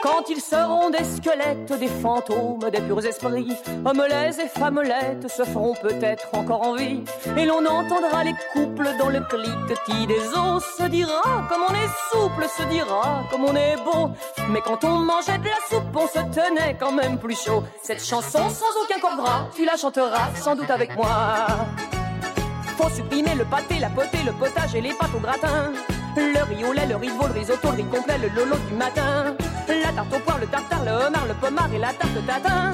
Quand 0.00 0.28
ils 0.28 0.40
seront 0.40 0.90
des 0.90 1.02
squelettes, 1.02 1.72
des 1.78 1.88
fantômes, 1.88 2.60
des 2.70 2.80
purs 2.80 3.04
esprits, 3.04 3.52
hommelets 3.84 4.38
et 4.38 4.46
femmelettes 4.46 5.28
se 5.28 5.42
feront 5.42 5.74
peut-être 5.74 6.28
encore 6.32 6.62
en 6.62 6.74
vie. 6.74 7.02
Et 7.36 7.44
l'on 7.44 7.66
entendra 7.66 8.22
les 8.22 8.34
couples 8.52 8.90
dans 8.96 9.08
le 9.08 9.20
cliquetis 9.20 10.06
des 10.06 10.20
os. 10.36 10.64
Se 10.78 10.84
dira 10.84 11.22
comme 11.48 11.62
on 11.68 11.74
est 11.74 11.90
souple, 12.12 12.46
se 12.48 12.62
dira 12.68 13.24
comme 13.30 13.44
on 13.44 13.56
est 13.56 13.76
beau. 13.84 14.10
Mais 14.50 14.60
quand 14.60 14.84
on 14.84 14.98
mangeait 14.98 15.38
de 15.38 15.46
la 15.46 15.58
soupe, 15.68 15.96
on 15.96 16.06
se 16.06 16.20
tenait 16.32 16.76
quand 16.78 16.92
même 16.92 17.18
plus 17.18 17.36
chaud. 17.36 17.64
Cette 17.82 18.04
chanson 18.04 18.48
sans 18.50 18.82
aucun 18.84 19.00
corps 19.00 19.16
gras, 19.16 19.48
tu 19.56 19.64
la 19.64 19.76
chanteras 19.76 20.32
sans 20.36 20.54
doute 20.54 20.70
avec 20.70 20.94
moi. 20.94 21.46
Faut 22.76 22.88
supprimer 22.90 23.34
le 23.34 23.44
pâté, 23.44 23.80
la 23.80 23.88
potée, 23.88 24.22
le 24.24 24.32
potage 24.32 24.76
et 24.76 24.80
les 24.80 24.94
pâtes 24.94 25.14
au 25.16 25.20
gratin. 25.20 25.72
Le 26.16 26.42
riz 26.44 26.64
au 26.64 26.72
lait, 26.72 26.86
le 26.86 26.96
riz 26.96 27.08
le 27.08 27.38
risotto, 27.38 27.68
le 27.72 27.82
riz 27.82 28.20
le 28.22 28.28
lolo 28.28 28.56
du 28.68 28.74
matin. 28.74 29.34
La 29.82 29.92
tarte 29.92 30.12
au 30.12 30.18
poire, 30.18 30.38
le 30.38 30.46
tartare, 30.46 30.84
le 30.84 30.90
homard, 30.90 31.26
le 31.26 31.34
pommard 31.34 31.72
et 31.72 31.78
la 31.78 31.92
tarte 31.92 32.26
tatin. 32.26 32.72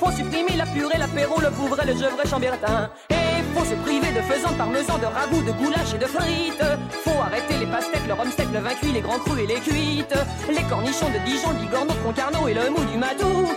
Faut 0.00 0.10
supprimer 0.10 0.56
la 0.56 0.66
purée, 0.66 0.98
l'apéro, 0.98 1.40
le 1.40 1.50
bouvray, 1.50 1.86
le 1.86 1.92
gevrey, 1.92 2.26
chambertin. 2.28 2.90
Et 3.10 3.42
faut 3.54 3.64
se 3.64 3.74
priver 3.84 4.12
de 4.12 4.22
faisans, 4.22 4.52
de 4.52 4.56
parmesan, 4.56 4.98
de 4.98 5.06
ragoût, 5.06 5.42
de 5.42 5.52
goulash 5.52 5.94
et 5.94 5.98
de 5.98 6.06
frites. 6.06 6.64
Faut 7.04 7.20
arrêter 7.20 7.58
les 7.58 7.66
pastèques, 7.66 8.06
le 8.06 8.14
rhum 8.14 8.30
steak, 8.30 8.48
le 8.52 8.60
vin 8.60 8.74
cuit, 8.80 8.92
les 8.92 9.00
grands 9.00 9.18
crus 9.18 9.40
et 9.42 9.46
les 9.46 9.60
cuites. 9.60 10.18
Les 10.48 10.62
cornichons 10.64 11.10
de 11.10 11.18
Dijon, 11.26 11.50
le 11.50 11.60
bigorneau, 11.60 11.94
le 11.94 12.04
concarneau 12.04 12.48
et 12.48 12.54
le 12.54 12.70
mou 12.70 12.84
du 12.84 12.96
matou. 12.98 13.48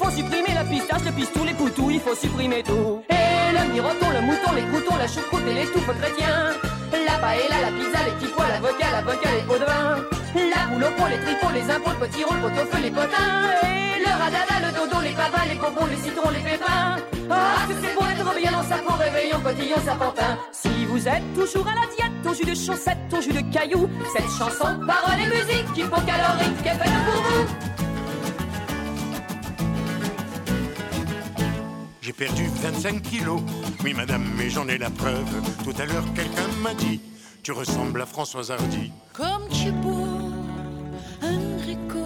Faut 0.00 0.10
supprimer 0.10 0.54
la 0.54 0.64
pistache, 0.64 1.04
le 1.04 1.12
pistou, 1.12 1.44
les 1.44 1.54
poutous, 1.54 1.90
il 1.90 2.00
faut 2.00 2.14
supprimer 2.14 2.62
tout. 2.62 3.02
Et 3.10 3.52
le 3.56 3.72
miroton, 3.72 4.10
le 4.10 4.20
mouton, 4.22 4.52
les 4.54 4.62
croutons, 4.62 4.96
la 4.96 5.06
choucroute 5.06 5.46
et 5.48 5.54
les 5.54 5.66
touffes 5.66 5.94
chrétiens. 6.00 6.71
La 6.92 7.18
paella, 7.18 7.56
la 7.62 7.72
pizza, 7.72 8.04
les 8.04 8.12
petits 8.12 8.32
pois, 8.36 8.48
l'avocat, 8.48 8.90
l'avocat, 8.92 9.32
les 9.32 9.42
pots 9.42 9.58
de 9.58 9.64
vin. 9.64 9.96
La 10.34 10.66
boule 10.66 10.84
au 10.84 10.90
pot, 10.96 11.08
les 11.08 11.20
tripots, 11.20 11.52
les 11.54 11.70
impôts, 11.70 11.90
le 11.90 11.96
potiron, 11.96 12.34
le 12.34 12.40
pot-au-feu, 12.42 12.82
les 12.82 12.90
potins. 12.90 13.48
Et 13.64 14.00
le 14.00 14.12
radada, 14.12 14.56
le 14.66 14.70
dodo, 14.76 15.00
les 15.02 15.12
pavas, 15.12 15.46
les 15.48 15.56
bonbons, 15.56 15.86
les 15.86 15.96
citrons, 15.96 16.30
les 16.30 16.40
pépins. 16.40 16.96
Ah, 17.30 17.64
que 17.66 17.74
c'est 17.80 17.94
pour 17.94 18.06
être 18.06 18.34
bien 18.36 18.52
dans 18.52 18.62
sa 18.62 18.76
peau, 18.76 18.92
réveillon, 18.92 19.40
cotillon, 19.40 19.76
serpentin. 19.84 20.38
Si 20.52 20.84
vous 20.86 21.08
êtes 21.08 21.34
toujours 21.34 21.66
à 21.66 21.74
la 21.74 21.86
diète, 21.96 22.26
au 22.28 22.34
jus 22.34 22.44
de 22.44 22.54
chaussettes, 22.54 23.12
au 23.16 23.20
jus 23.20 23.32
de 23.32 23.40
cailloux, 23.52 23.88
cette 24.14 24.30
chanson, 24.38 24.78
paroles 24.86 25.20
et 25.20 25.28
musique, 25.28 25.76
hypocalorique, 25.76 26.66
est 26.66 26.76
faite 26.76 26.98
pour 27.06 27.22
vous. 27.22 27.81
J'ai 32.02 32.12
perdu 32.12 32.48
25 32.60 33.00
kilos. 33.00 33.40
Oui, 33.84 33.94
madame, 33.94 34.24
mais 34.36 34.50
j'en 34.50 34.66
ai 34.66 34.76
la 34.76 34.90
preuve. 34.90 35.24
Tout 35.62 35.80
à 35.80 35.86
l'heure, 35.86 36.04
quelqu'un 36.16 36.48
m'a 36.60 36.74
dit 36.74 37.00
Tu 37.44 37.52
ressembles 37.52 38.02
à 38.02 38.06
Françoise 38.06 38.50
Hardy. 38.50 38.90
Comme 39.12 39.48
tu 39.48 39.70
beau, 39.70 40.08
Enrico. 41.22 42.04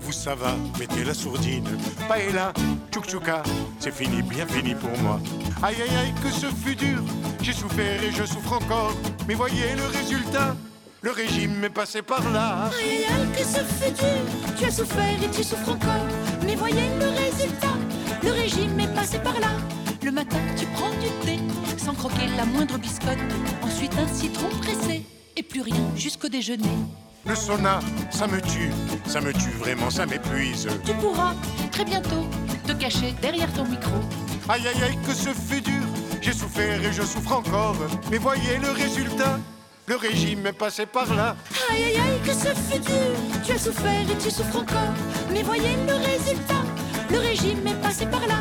Vous, 0.00 0.10
ça 0.10 0.34
va, 0.34 0.56
mettez 0.80 1.04
la 1.04 1.14
sourdine. 1.14 1.68
Paella, 2.08 2.52
tchouk-tchouka, 2.90 3.44
c'est 3.78 3.94
fini, 3.94 4.22
bien 4.22 4.44
fini 4.44 4.74
pour 4.74 4.90
moi. 4.98 5.20
Aïe, 5.62 5.76
aïe, 5.82 5.96
aïe, 5.96 6.14
que 6.20 6.30
ce 6.30 6.46
fut 6.46 6.74
dur. 6.74 7.00
J'ai 7.40 7.52
souffert 7.52 8.02
et 8.02 8.10
je 8.10 8.24
souffre 8.24 8.54
encore. 8.54 8.92
Mais 9.28 9.34
voyez 9.34 9.76
le 9.76 9.86
résultat. 9.86 10.56
Le 11.00 11.12
régime 11.12 11.62
est 11.62 11.70
passé 11.70 12.02
par 12.02 12.28
là. 12.32 12.70
Aïe 12.76 12.88
aïe 12.88 13.04
aïe, 13.04 13.28
que 13.38 13.44
ce 13.44 13.60
fut 13.60 13.92
dur. 13.92 14.56
Tu 14.58 14.64
as 14.64 14.72
souffert 14.72 15.22
et 15.22 15.30
tu 15.30 15.44
souffres 15.44 15.70
encore. 15.70 16.08
Mais 16.44 16.56
voyez 16.56 16.88
le 16.98 17.06
résultat. 17.06 17.68
Le 18.22 18.32
régime 18.32 18.78
est 18.80 18.94
passé 18.94 19.18
par 19.18 19.38
là. 19.40 19.48
Le 20.02 20.10
matin, 20.10 20.38
tu 20.56 20.66
prends 20.66 20.90
du 20.90 21.08
thé 21.24 21.38
sans 21.76 21.94
croquer 21.94 22.26
la 22.36 22.44
moindre 22.44 22.78
biscotte. 22.78 23.18
Ensuite, 23.62 23.92
un 23.98 24.08
citron 24.12 24.48
pressé. 24.60 25.04
Et 25.36 25.42
plus 25.42 25.60
rien 25.60 25.90
jusqu'au 25.96 26.28
déjeuner. 26.28 26.76
Le 27.24 27.34
sauna, 27.34 27.80
ça 28.10 28.26
me 28.26 28.40
tue. 28.40 28.70
Ça 29.06 29.20
me 29.20 29.32
tue 29.32 29.50
vraiment, 29.58 29.90
ça 29.90 30.06
m'épuise. 30.06 30.68
Tu 30.84 30.92
pourras 30.94 31.34
très 31.70 31.84
bientôt 31.84 32.26
te 32.66 32.72
cacher 32.72 33.14
derrière 33.22 33.52
ton 33.52 33.64
micro. 33.64 33.94
Aïe, 34.48 34.66
aïe, 34.66 34.82
aïe, 34.82 34.98
que 35.06 35.14
ce 35.14 35.30
fut 35.30 35.60
dur. 35.60 35.82
J'ai 36.20 36.32
souffert 36.32 36.82
et 36.84 36.92
je 36.92 37.02
souffre 37.02 37.32
encore. 37.32 37.76
Mais 38.10 38.18
voyez 38.18 38.58
le 38.60 38.70
résultat. 38.70 39.38
Le 39.86 39.96
régime 39.96 40.46
est 40.46 40.52
passé 40.52 40.84
par 40.86 41.14
là. 41.14 41.36
Aïe 41.70 41.84
aïe 41.84 41.96
aïe, 41.96 42.20
que 42.24 42.32
ce 42.32 42.48
fut 42.48 42.80
dur. 42.80 43.42
Tu 43.44 43.52
as 43.52 43.58
souffert 43.58 44.10
et 44.10 44.18
tu 44.22 44.30
souffres 44.30 44.56
encore. 44.56 44.94
Mais 45.32 45.42
voyez 45.42 45.76
le 45.86 45.94
résultat. 45.94 46.67
Le 47.10 47.18
régime 47.18 47.66
est 47.66 47.80
passé 47.82 48.06
par 48.06 48.26
là. 48.26 48.40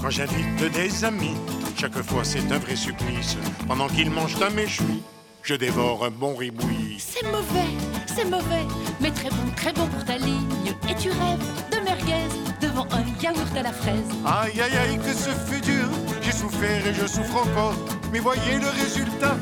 Quand 0.00 0.10
j'invite 0.10 0.72
des 0.72 1.04
amis, 1.04 1.34
chaque 1.76 2.00
fois 2.02 2.24
c'est 2.24 2.50
un 2.52 2.58
vrai 2.58 2.76
supplice. 2.76 3.36
Pendant 3.66 3.88
qu'ils 3.88 4.10
mangent 4.10 4.40
un 4.42 4.50
méchoui, 4.50 5.02
je 5.42 5.54
dévore 5.54 6.04
un 6.04 6.10
bon 6.10 6.34
ribouillis. 6.34 6.98
C'est 6.98 7.26
mauvais, 7.26 7.70
c'est 8.06 8.24
mauvais, 8.24 8.66
mais 9.00 9.10
très 9.10 9.30
bon, 9.30 9.50
très 9.56 9.72
bon 9.72 9.86
pour 9.86 10.04
ta 10.04 10.18
ligne. 10.18 10.74
Et 10.88 10.94
tu 10.94 11.10
rêves 11.10 11.46
de 11.72 11.84
merguez 11.84 12.28
devant 12.60 12.86
un 12.92 13.04
yaourt 13.22 13.56
à 13.56 13.62
la 13.62 13.72
fraise. 13.72 14.10
Aïe 14.24 14.60
aïe 14.60 14.76
aïe, 14.76 14.98
que 14.98 15.12
ce 15.12 15.30
fut 15.30 15.60
dur. 15.60 15.88
J'ai 16.22 16.32
souffert 16.32 16.86
et 16.86 16.94
je 16.94 17.06
souffre 17.06 17.36
encore. 17.46 17.74
Mais 18.12 18.18
voyez 18.18 18.58
le 18.60 18.68
résultat. 18.68 19.36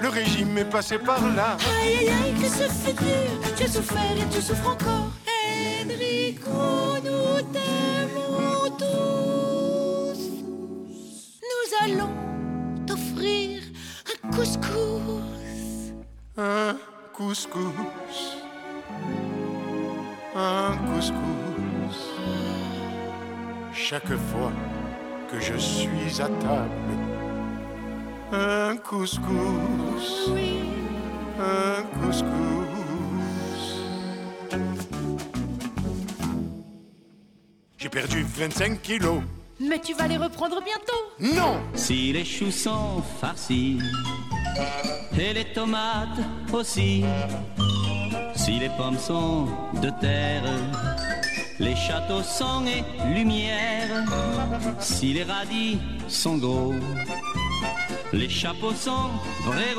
Le 0.00 0.08
régime 0.08 0.58
est 0.58 0.64
passé 0.64 0.98
par 0.98 1.20
là. 1.36 1.56
Aïe 1.80 1.98
aïe 1.98 2.08
aïe, 2.08 2.34
que 2.34 2.48
ce 2.48 2.64
fut 2.64 2.94
dur. 2.94 3.52
Tu 3.56 3.64
as 3.64 3.68
souffert 3.68 4.16
et 4.16 4.34
tu 4.34 4.42
souffres 4.42 4.70
encore. 4.70 5.10
Enrico, 5.84 6.96
nous 7.04 7.42
t'aimons 7.52 8.21
tous. 8.82 10.22
Nous 11.50 11.68
allons 11.84 12.14
t'offrir 12.86 13.62
un 14.10 14.30
couscous. 14.30 15.92
Un 16.36 16.76
couscous. 17.12 18.36
Un 20.34 20.76
couscous. 20.86 22.00
Chaque 23.72 24.16
fois 24.30 24.52
que 25.30 25.38
je 25.40 25.56
suis 25.56 26.20
à 26.20 26.28
table. 26.28 26.94
Un 28.32 28.76
couscous. 28.76 30.30
Un 31.38 31.82
couscous. 32.00 32.81
Perdu 37.92 38.24
25 38.24 38.80
kilos. 38.80 39.22
Mais 39.60 39.78
tu 39.78 39.94
vas 39.94 40.08
les 40.08 40.16
reprendre 40.16 40.60
bientôt. 40.64 41.36
Non 41.36 41.60
Si 41.74 42.12
les 42.12 42.24
choux 42.24 42.50
sont 42.50 43.02
farcis 43.20 43.78
et 45.18 45.32
les 45.34 45.44
tomates 45.52 46.18
aussi, 46.52 47.04
si 48.34 48.58
les 48.58 48.70
pommes 48.70 48.98
sont 48.98 49.46
de 49.80 49.90
terre, 50.00 50.42
les 51.60 51.76
châteaux 51.76 52.22
sont 52.22 52.64
et 52.66 52.82
lumière, 53.14 54.04
si 54.80 55.12
les 55.12 55.24
radis 55.24 55.78
sont 56.08 56.38
gros, 56.38 56.74
les 58.12 58.28
chapeaux 58.28 58.74
sont 58.74 59.10
vrais 59.44 59.76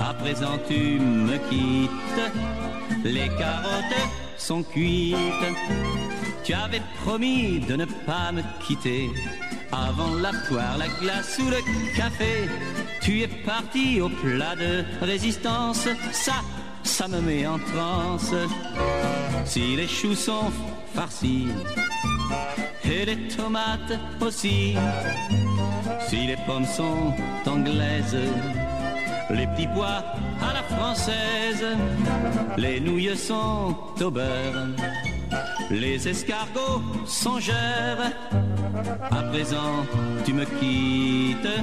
À 0.00 0.14
présent 0.14 0.58
tu 0.68 1.00
me 1.00 1.36
quittes, 1.48 2.34
les 3.02 3.28
carottes 3.28 4.23
sont 4.44 4.62
cuites. 4.62 5.16
Tu 6.44 6.52
avais 6.52 6.82
promis 7.02 7.60
de 7.60 7.76
ne 7.76 7.86
pas 7.86 8.30
me 8.30 8.42
quitter 8.62 9.08
avant 9.72 10.14
la 10.20 10.32
poire, 10.46 10.76
la 10.76 10.88
glace 11.00 11.38
ou 11.38 11.48
le 11.48 11.60
café. 11.96 12.34
Tu 13.00 13.22
es 13.22 13.28
parti 13.28 14.02
au 14.02 14.10
plat 14.10 14.54
de 14.54 14.84
résistance, 15.00 15.88
ça, 16.12 16.42
ça 16.82 17.08
me 17.08 17.20
met 17.22 17.46
en 17.46 17.58
transe. 17.58 18.34
Si 19.46 19.76
les 19.76 19.88
choux 19.88 20.14
sont 20.14 20.52
farcis 20.94 21.46
et 22.84 23.06
les 23.06 23.28
tomates 23.28 23.98
aussi, 24.20 24.76
si 26.06 26.26
les 26.26 26.36
pommes 26.46 26.66
sont 26.66 27.14
anglaises, 27.46 28.18
les 29.30 29.46
petits 29.46 29.68
pois 29.74 30.02
à 30.42 30.52
la 30.52 30.62
française, 30.76 31.64
les 32.56 32.80
nouilles 32.80 33.16
sont 33.16 33.76
au 34.00 34.10
beurre, 34.10 34.68
les 35.70 36.08
escargots 36.08 36.82
songeurs. 37.06 38.12
À 39.10 39.22
présent, 39.24 39.86
tu 40.24 40.32
me 40.32 40.44
quittes, 40.44 41.54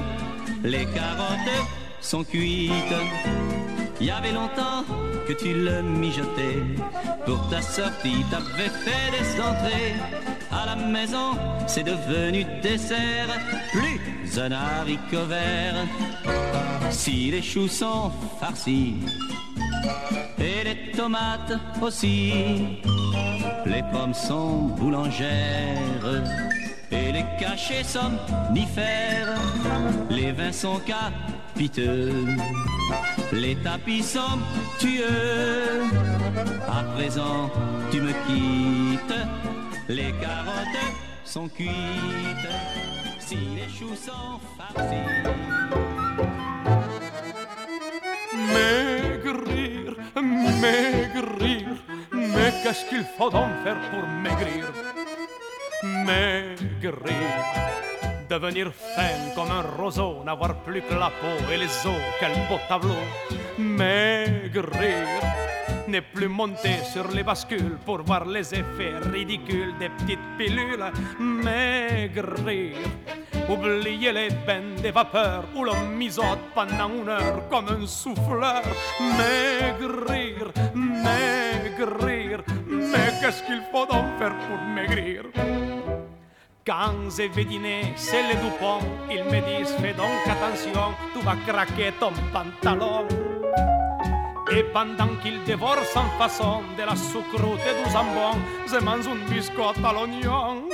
les 0.64 0.84
carottes 0.86 1.66
sont 2.00 2.24
cuites. 2.24 2.72
Il 4.00 4.06
y 4.06 4.10
avait 4.10 4.32
longtemps 4.32 4.84
que 5.28 5.32
tu 5.32 5.54
le 5.54 5.82
mijotais. 5.82 6.62
Pour 7.24 7.48
ta 7.48 7.62
sortie, 7.62 8.24
t'avais 8.30 8.68
fait 8.68 9.10
des 9.12 9.40
entrées. 9.40 9.94
À 10.50 10.66
la 10.66 10.76
maison, 10.76 11.36
c'est 11.66 11.84
devenu 11.84 12.44
dessert. 12.62 13.28
Plus 13.70 14.11
un 14.38 14.52
haricot 14.52 15.26
vert. 15.26 15.86
Si 16.90 17.30
les 17.30 17.42
choux 17.42 17.68
sont 17.68 18.10
farcis 18.40 18.94
et 20.38 20.64
les 20.64 20.92
tomates 20.92 21.52
aussi, 21.80 22.80
les 23.66 23.82
pommes 23.92 24.14
sont 24.14 24.68
boulangères 24.78 26.22
et 26.90 27.12
les 27.12 27.24
cachets 27.38 27.84
somnifères. 27.84 29.38
Les 30.10 30.32
vins 30.32 30.52
sont 30.52 30.80
capiteux, 30.80 32.24
les 33.32 33.56
tapis 33.56 34.02
sont 34.02 34.38
tueux. 34.78 35.82
À 36.68 36.82
présent, 36.94 37.50
tu 37.90 38.00
me 38.00 38.12
quittes, 38.26 39.20
les 39.88 40.12
carottes 40.20 40.82
sont 41.24 41.48
cuites. 41.48 42.91
Si 43.32 43.38
les 43.56 43.70
choux 43.76 43.96
sont 43.96 44.38
farcis. 44.58 45.08
Maigrir, 48.54 49.96
maigrir, 50.60 51.68
mais 52.12 52.52
qu'est-ce 52.62 52.84
qu'il 52.90 53.06
faut 53.16 53.30
donc 53.30 53.52
faire 53.64 53.80
pour 53.90 54.06
maigrir? 54.24 54.66
Maigrir, 55.82 57.32
devenir 58.28 58.70
fin 58.94 59.16
comme 59.34 59.50
un 59.50 59.62
roseau, 59.78 60.22
n'avoir 60.26 60.54
plus 60.56 60.82
que 60.82 60.92
la 60.92 61.10
peau 61.18 61.36
et 61.50 61.56
les 61.56 61.86
os, 61.86 62.02
quel 62.20 62.34
beau 62.50 62.60
tableau. 62.68 63.02
Maigrir, 63.56 65.06
ne 65.92 66.00
plus 66.00 66.28
monter 66.28 66.78
sur 66.90 67.06
les 67.08 67.22
bascules 67.22 67.76
pour 67.84 68.02
voir 68.02 68.24
les 68.24 68.54
effets 68.54 68.96
ridicules 69.12 69.74
des 69.78 69.90
petites 69.90 70.26
pilules 70.38 70.84
Maigrir, 71.20 72.76
Oubliez 73.46 74.12
les 74.12 74.30
bains 74.46 74.80
des 74.82 74.90
vapeurs 74.90 75.44
où 75.54 75.64
l'on 75.64 75.86
misote 75.98 76.38
pendant 76.54 76.88
une 76.88 77.08
heure 77.10 77.46
comme 77.50 77.68
un 77.68 77.86
souffleur. 77.86 78.62
Maigrir, 79.18 80.50
maigrir, 80.74 82.42
mais 82.66 83.10
qu'est-ce 83.20 83.42
qu'il 83.42 83.62
faut 83.70 83.84
donc 83.84 84.06
faire 84.18 84.34
pour 84.46 84.58
maigrir? 84.74 85.24
Quand 86.64 87.10
je 87.10 87.24
vais 87.34 87.44
dîner, 87.44 87.92
c'est 87.96 88.22
les 88.28 88.36
doupons, 88.36 88.86
ils 89.10 89.24
me 89.24 89.40
disent 89.44 89.74
fais 89.82 89.92
donc 89.92 90.22
attention, 90.26 90.94
tu 91.12 91.20
vas 91.26 91.36
craquer 91.46 91.92
ton 92.00 92.12
pantalon. 92.32 93.06
Et 94.54 94.64
pendant 94.64 95.16
qu'ils 95.22 95.42
dévorent 95.44 95.84
sans 95.84 96.08
façon 96.18 96.62
de 96.76 96.82
la 96.82 96.94
soucroute 96.94 97.60
et 97.60 97.82
du 97.82 97.90
jambon, 97.90 98.38
je 98.66 98.84
mange 98.84 99.06
un 99.06 99.30
biscotte 99.30 99.78
à 99.82 99.92
l'oignon. 99.92 100.68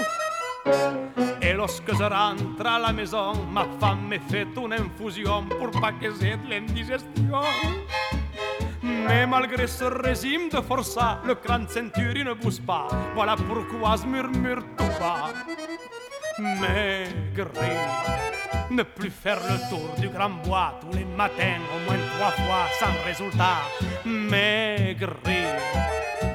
Et 1.41 1.53
lorsque 1.53 1.93
je 1.93 2.03
rentre 2.03 2.67
à 2.67 2.79
la 2.79 2.93
maison, 2.93 3.33
ma 3.53 3.67
femme 3.81 4.09
me 4.09 4.19
fait 4.19 4.49
une 4.57 4.73
infusion 4.73 5.45
pour 5.59 5.71
pas 5.81 5.93
que 5.93 6.11
j'ai 6.21 6.37
de 6.37 6.51
l'indigestion. 6.51 7.43
Mais 8.83 9.27
malgré 9.27 9.67
ce 9.67 9.85
régime 9.85 10.49
de 10.49 10.61
forçat, 10.61 11.21
le 11.25 11.35
cran 11.37 11.61
de 11.61 11.69
ceinture 11.69 12.25
ne 12.25 12.35
bouge 12.35 12.61
pas. 12.61 12.89
Voilà 13.15 13.37
pourquoi 13.37 13.97
je 13.97 14.07
murmure 14.07 14.63
tout 14.77 14.93
bas. 14.99 15.33
Maigrir, 16.39 17.49
ne 18.71 18.83
plus 18.85 19.11
faire 19.11 19.41
le 19.49 19.59
tour 19.69 19.95
du 19.99 20.09
grand 20.09 20.31
bois 20.31 20.79
tous 20.81 20.97
les 20.97 21.05
matins, 21.05 21.61
au 21.75 21.79
moins 21.85 21.99
trois 22.17 22.31
fois 22.31 22.67
sans 22.79 22.95
résultat. 23.05 23.63
Maigrir, 24.05 25.09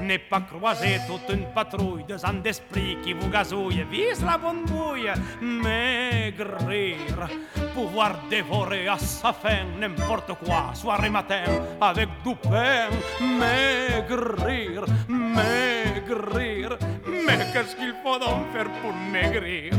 n'est 0.02 0.20
pas 0.20 0.42
croiser 0.42 1.00
toute 1.08 1.34
une 1.34 1.46
patrouille 1.54 2.04
de 2.04 2.18
gens 2.18 2.34
d'esprit 2.34 2.98
qui 3.02 3.14
vous 3.14 3.30
gazouillent, 3.30 3.86
vise 3.90 4.24
la 4.26 4.38
bonne 4.38 4.66
bouille, 4.66 5.12
maigrir, 5.42 7.30
pouvoir 7.74 8.20
dévorer 8.30 8.88
à 8.90 8.98
sa 8.98 9.32
faim 9.32 9.66
n'importe 9.80 10.34
quoi, 10.44 10.72
soir 10.74 11.04
et 11.06 11.10
matin, 11.10 11.44
avec 11.80 12.10
du 12.26 12.36
pain, 12.36 12.90
maigrir, 13.22 14.86
maigrir, 15.08 16.78
mais 17.08 17.38
qu'est-ce 17.54 17.76
qu'il 17.76 17.94
faut 18.04 18.20
donc 18.20 18.52
faire 18.52 18.70
pour 18.82 18.94
Maigrir? 18.94 19.74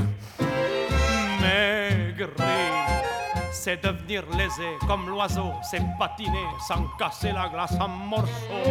C'est 3.64 3.82
devenir 3.82 4.24
lésé 4.36 4.76
comme 4.86 5.08
l'oiseau, 5.08 5.54
c'est 5.62 5.80
patiner 5.98 6.48
sans 6.68 6.84
casser 6.98 7.32
la 7.32 7.48
glace 7.48 7.74
en 7.80 7.88
morceaux. 7.88 8.70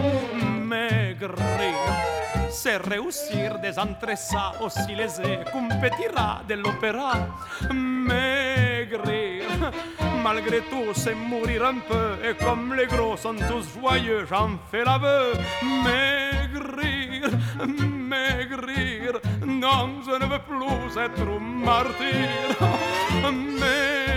Maigrir, 0.70 1.34
c'est 2.52 2.78
réussir 2.78 3.58
des 3.58 3.80
entrechats 3.80 4.54
aussi 4.62 4.94
lésés 4.94 5.40
qu'un 5.52 5.68
petit 5.82 6.08
rat 6.16 6.42
de 6.48 6.54
l'opéra. 6.54 7.14
Maigrir, 7.74 9.46
malgré 10.24 10.62
tout, 10.62 10.94
c'est 10.94 11.16
mourir 11.16 11.66
un 11.66 11.80
peu, 11.80 12.18
et 12.24 12.36
comme 12.36 12.76
les 12.76 12.86
gros 12.86 13.18
sont 13.18 13.34
tous 13.50 13.66
joyeux, 13.74 14.28
j'en 14.30 14.52
fais 14.70 14.84
l'aveu. 14.84 15.34
Maigrir, 15.88 17.32
maigrir, 18.12 19.20
non, 19.44 20.04
je 20.06 20.24
ne 20.24 20.26
veux 20.32 20.44
plus 20.50 20.98
être 21.02 21.22
un 21.22 21.40
martyr. 21.66 22.30
Maigrir, 23.24 24.13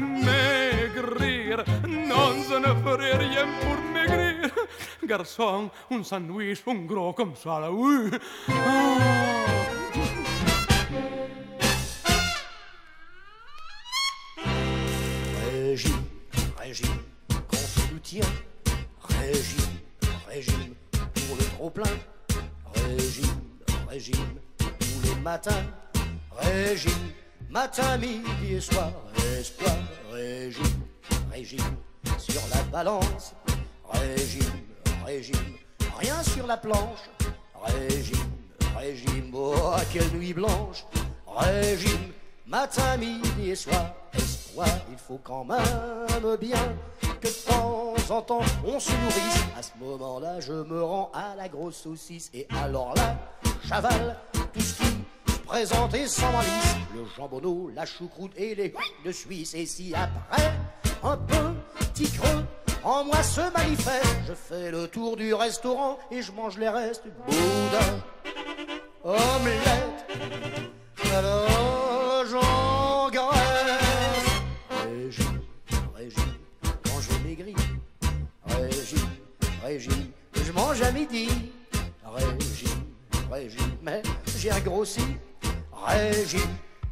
maigrir, 0.00 1.64
non, 1.86 2.34
je 2.48 2.56
ne 2.58 2.74
ferai 2.82 3.16
rien 3.16 3.46
pour 3.60 3.76
maigrir. 3.92 4.50
Garçon, 5.06 5.70
un 5.90 6.02
sandwich, 6.02 6.62
un 6.66 6.86
gros 6.86 7.12
comme 7.12 7.34
ça, 7.34 7.60
là, 7.60 7.70
oui. 7.70 8.10
Régime, 15.52 16.04
régime, 16.58 16.98
contre 17.28 18.00
tient. 18.02 18.24
Régime, 19.02 19.78
régime, 20.28 20.74
pour 20.92 21.36
le 21.36 21.44
trop-plein. 21.56 21.96
Régime, 22.74 23.40
régime, 23.88 24.40
tous 24.58 25.00
les 25.04 25.20
matins. 25.20 25.64
Régime, 26.36 27.12
matin, 27.54 27.96
midi 27.98 28.54
et 28.56 28.60
soir. 28.60 28.90
Espoir, 29.38 29.76
régime, 30.12 30.82
régime, 31.32 31.76
sur 32.18 32.42
la 32.52 32.62
balance. 32.64 33.32
Régime, 33.90 34.60
régime, 35.06 35.54
rien 36.00 36.20
sur 36.24 36.46
la 36.48 36.56
planche. 36.56 37.04
Régime, 37.64 38.32
régime, 38.76 39.30
oh, 39.32 39.76
quelle 39.92 40.10
nuit 40.18 40.34
blanche. 40.34 40.84
Régime, 41.28 42.12
matin, 42.44 42.96
midi 42.96 43.50
et 43.50 43.54
soir. 43.54 43.94
Espoir, 44.12 44.68
il 44.90 44.98
faut 44.98 45.20
quand 45.22 45.44
même 45.44 46.36
bien 46.40 46.74
que 47.20 47.28
de 47.28 47.48
temps 47.48 47.94
en 48.10 48.22
temps 48.22 48.42
on 48.66 48.80
se 48.80 48.90
nourrisse. 48.90 49.44
À 49.56 49.62
ce 49.62 49.70
moment-là, 49.80 50.40
je 50.40 50.52
me 50.52 50.82
rends 50.82 51.12
à 51.14 51.36
la 51.36 51.48
grosse 51.48 51.76
saucisse. 51.76 52.30
Et 52.34 52.48
alors 52.62 52.94
là, 52.96 53.16
j'avale 53.64 54.16
tout 54.52 54.60
ce 54.60 54.74
qui 54.74 54.83
se 55.44 55.46
présente 55.46 55.94
et 55.94 56.06
sans 56.06 56.32
malice. 56.32 56.76
Le 56.94 57.04
jambonneau, 57.16 57.70
la 57.74 57.84
choucroute 57.84 58.32
et 58.36 58.54
les 58.54 58.74
de 59.04 59.12
Suisse. 59.12 59.54
Et 59.54 59.66
si 59.66 59.94
après, 59.94 60.52
un 61.02 61.18
petit 61.78 62.10
creux 62.10 62.44
en 62.82 63.04
moi 63.04 63.22
se 63.22 63.40
manifeste, 63.52 64.16
je 64.28 64.34
fais 64.34 64.70
le 64.70 64.88
tour 64.88 65.16
du 65.16 65.34
restaurant 65.34 65.98
et 66.10 66.22
je 66.22 66.32
mange 66.32 66.58
les 66.58 66.68
restes. 66.68 67.04
Boudin, 67.26 68.02
omelette, 69.02 69.73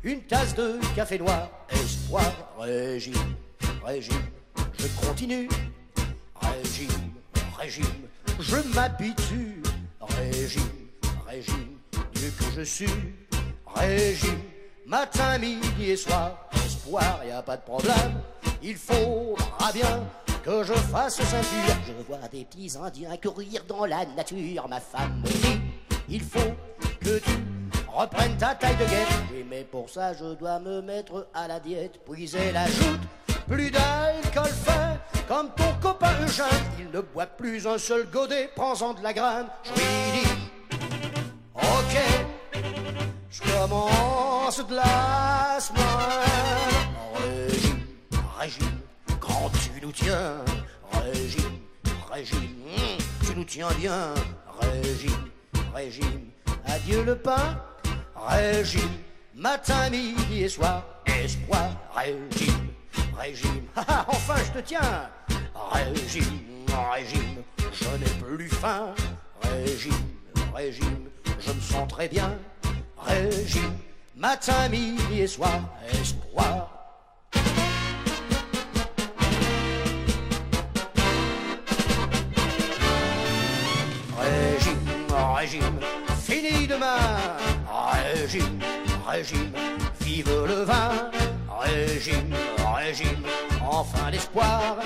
une 0.05 0.20
tasse 0.22 0.55
de 0.55 0.78
café 0.94 1.18
noir. 1.18 1.48
Espoir, 1.70 2.32
régime, 2.59 3.14
régime, 3.84 4.22
je 4.78 4.86
continue. 5.07 5.48
Régime, 6.40 7.12
régime, 7.59 8.09
je 8.40 8.57
m'habitue. 8.74 9.62
Régime, 10.00 10.62
régime, 11.26 11.78
Dieu 12.14 12.32
que 12.38 12.44
je 12.57 12.62
suis. 12.62 12.90
Régime, 13.74 14.40
matin, 14.86 15.38
midi 15.38 15.90
et 15.90 15.96
soir. 15.96 16.48
Espoir, 16.66 17.20
y 17.24 17.30
a 17.30 17.42
pas 17.42 17.57
de 17.57 17.62
problème. 17.62 18.20
Il 18.62 18.76
faudra 18.76 19.72
bien 19.72 20.05
que 20.44 20.64
je 20.64 20.72
fasse 20.72 21.22
ceinture. 21.22 21.76
Je 21.86 22.05
vois 22.07 22.28
des 22.30 22.44
petits 22.44 22.76
Indiens 22.76 23.16
courir 23.16 23.64
dans 23.68 23.86
la 23.86 24.05
nature. 24.05 24.68
Ma 24.68 24.80
femme 24.80 25.22
me 25.22 25.28
dit, 25.28 25.61
il 26.09 26.20
faut 26.20 26.55
que 27.00 27.18
tu 27.18 27.62
reprennes 27.93 28.36
ta 28.36 28.55
taille 28.55 28.76
de 28.76 28.84
guêpe. 28.84 29.09
Oui, 29.32 29.45
mais 29.49 29.64
pour 29.64 29.88
ça, 29.90 30.12
je 30.14 30.34
dois 30.34 30.59
me 30.59 30.80
mettre 30.80 31.28
à 31.34 31.47
la 31.49 31.61
diète. 31.61 32.01
Puis 32.11 32.30
elle 32.34 32.57
ajoute, 32.57 33.01
plus 33.47 33.70
d'alcool 33.70 34.51
fin, 34.64 34.99
comme 35.28 35.51
ton 35.55 35.72
copain 35.80 36.12
Eugène. 36.24 36.47
Il 36.78 36.90
ne 36.90 37.01
boit 37.01 37.26
plus 37.26 37.66
un 37.66 37.78
seul 37.78 38.07
godet, 38.11 38.51
prends-en 38.55 38.95
de 38.95 39.03
la 39.03 39.12
graine. 39.12 39.47
Je 39.64 39.70
lui 39.72 40.22
dis, 40.22 40.28
ok, 41.55 42.03
je 43.30 43.40
commence 43.53 44.66
de 44.66 44.74
la 44.74 45.61
semaine. 45.61 45.82
Régime, 47.14 47.86
régime, 48.38 48.80
grand 49.20 49.51
tu 49.51 49.84
nous 49.84 49.93
tiens. 49.93 50.36
Régime, 50.93 51.59
régime, 52.11 52.57
hum, 52.66 52.99
tu 53.26 53.36
nous 53.36 53.45
tiens 53.45 53.68
bien. 53.78 54.14
Régime, 54.61 55.30
régime, 55.74 56.30
adieu 56.66 57.03
le 57.05 57.16
pain. 57.16 57.59
Régime, 58.29 58.89
matin, 59.35 59.91
midi 59.91 60.45
et 60.45 60.49
soir, 60.49 60.85
espoir, 61.07 61.70
régime, 61.95 62.68
régime. 63.18 63.64
Ah, 63.77 63.85
ah, 63.89 64.05
enfin 64.09 64.35
je 64.37 64.61
te 64.61 64.64
tiens, 64.64 65.11
régime, 65.73 66.25
régime, 66.95 67.43
je 67.73 67.89
n'ai 67.99 68.23
plus 68.23 68.49
faim, 68.49 68.95
régime, 69.43 69.93
régime, 70.55 71.09
je 71.41 71.53
me 71.53 71.61
sens 71.61 71.89
très 71.89 72.09
bien, 72.09 72.39
régime, 72.99 73.77
matin, 74.14 74.68
midi 74.68 75.23
et 75.23 75.27
soir, 75.27 75.61
espoir. 75.91 76.68
Régime, 84.16 84.79
régime, 85.37 85.81
fini 86.25 86.68
demain. 86.68 87.51
Régime, 88.23 88.61
régime, 89.05 89.51
vive 90.01 90.31
le 90.47 90.62
vin. 90.62 91.11
Régime, 91.61 92.33
régime, 92.79 93.25
enfin 93.68 94.12
l'espoir. 94.12 94.77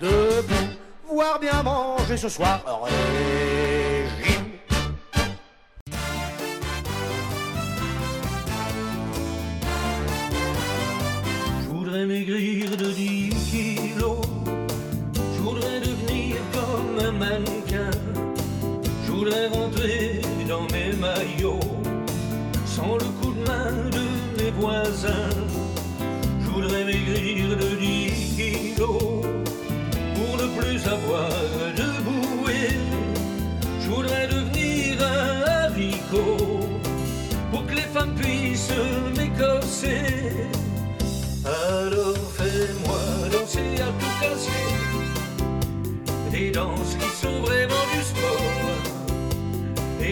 Debout, 0.00 0.72
voir 1.06 1.38
bien 1.38 1.62
manger 1.62 2.16
ce 2.16 2.30
soir. 2.30 2.58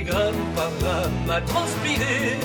Gramme 0.05 0.45
par 0.55 0.71
gramme 0.81 1.31
à 1.31 1.41
transpirer 1.41 2.39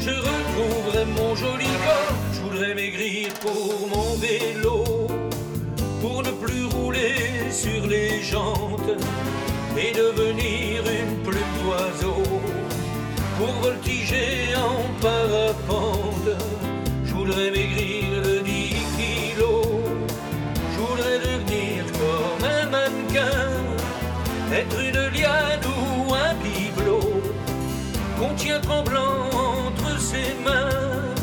Je 0.00 0.10
retrouverai 0.10 1.04
mon 1.16 1.34
joli 1.34 1.70
corps 1.86 2.16
Je 2.32 2.40
voudrais 2.40 2.74
maigrir 2.74 3.28
pour 3.40 3.88
mon 3.88 4.14
vélo 4.16 4.84
Pour 6.00 6.22
ne 6.22 6.30
plus 6.30 6.64
rouler 6.66 7.50
sur 7.50 7.86
les 7.86 8.22
jantes 8.22 8.94
Et 9.76 9.92
devenir 9.92 10.82
une 11.00 11.22
plume 11.22 11.54
d'oiseau 11.62 12.22
Pour 13.38 13.52
voltiger 13.62 14.54
en 14.56 14.82
parapente 15.00 16.36
je 17.04 17.14
voudrais 17.14 17.50
maigrir 17.50 18.22
de 18.22 18.38
10 18.38 18.74
kilos. 18.96 19.66
Je 20.72 20.78
voudrais 20.78 21.18
devenir 21.18 21.84
comme 21.92 22.44
un 22.48 22.66
mannequin. 22.70 23.50
Être 24.52 24.80
une 24.80 25.18
liane 25.18 25.60
ou. 25.66 26.07
Qu'on 28.18 28.34
tient 28.34 28.60
tremblant 28.60 29.30
entre 29.32 30.00
ses 30.00 30.34
mains. 30.44 31.14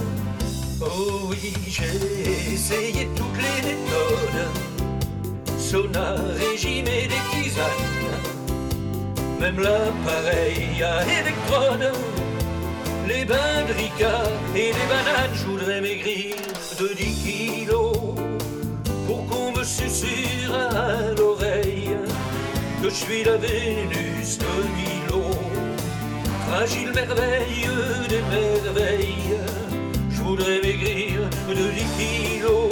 Oh 0.82 1.30
oui, 1.30 1.54
j'ai 1.68 2.54
essayé 2.54 3.10
toutes 3.16 3.38
les 3.38 3.62
méthodes. 3.68 4.50
Sauna, 5.58 6.16
régime 6.38 6.88
et 6.88 7.08
des 7.08 7.24
tisanes. 7.32 7.66
Même 9.40 9.60
l'appareil 9.60 10.84
à 10.84 11.04
électrode 11.04 11.92
les 13.08 13.26
bains 13.26 13.64
de 13.68 13.74
rica 13.74 14.24
et 14.56 14.68
les 14.68 14.88
bananes. 14.90 15.32
Je 15.34 15.46
voudrais 15.46 15.82
maigrir 15.82 16.36
de 16.80 16.88
10 16.94 17.66
kilos 17.66 18.16
pour 19.08 19.26
qu'on 19.28 19.52
me 19.52 19.64
susurre 19.64 20.54
à 20.54 21.14
l'oreille 21.18 21.96
que 22.82 22.90
je 22.90 22.96
suis 22.96 23.24
la 23.24 23.38
Vénus 23.38 24.38
de 24.38 24.46
Milo, 24.76 24.95
fragile 26.56 26.92
merveille 26.94 27.68
des 28.08 28.24
merveilles. 28.34 29.40
Je 30.10 30.22
voudrais 30.22 30.62
maigrir 30.62 31.20
de 31.50 31.66
10 31.80 31.86
kilos. 31.98 32.70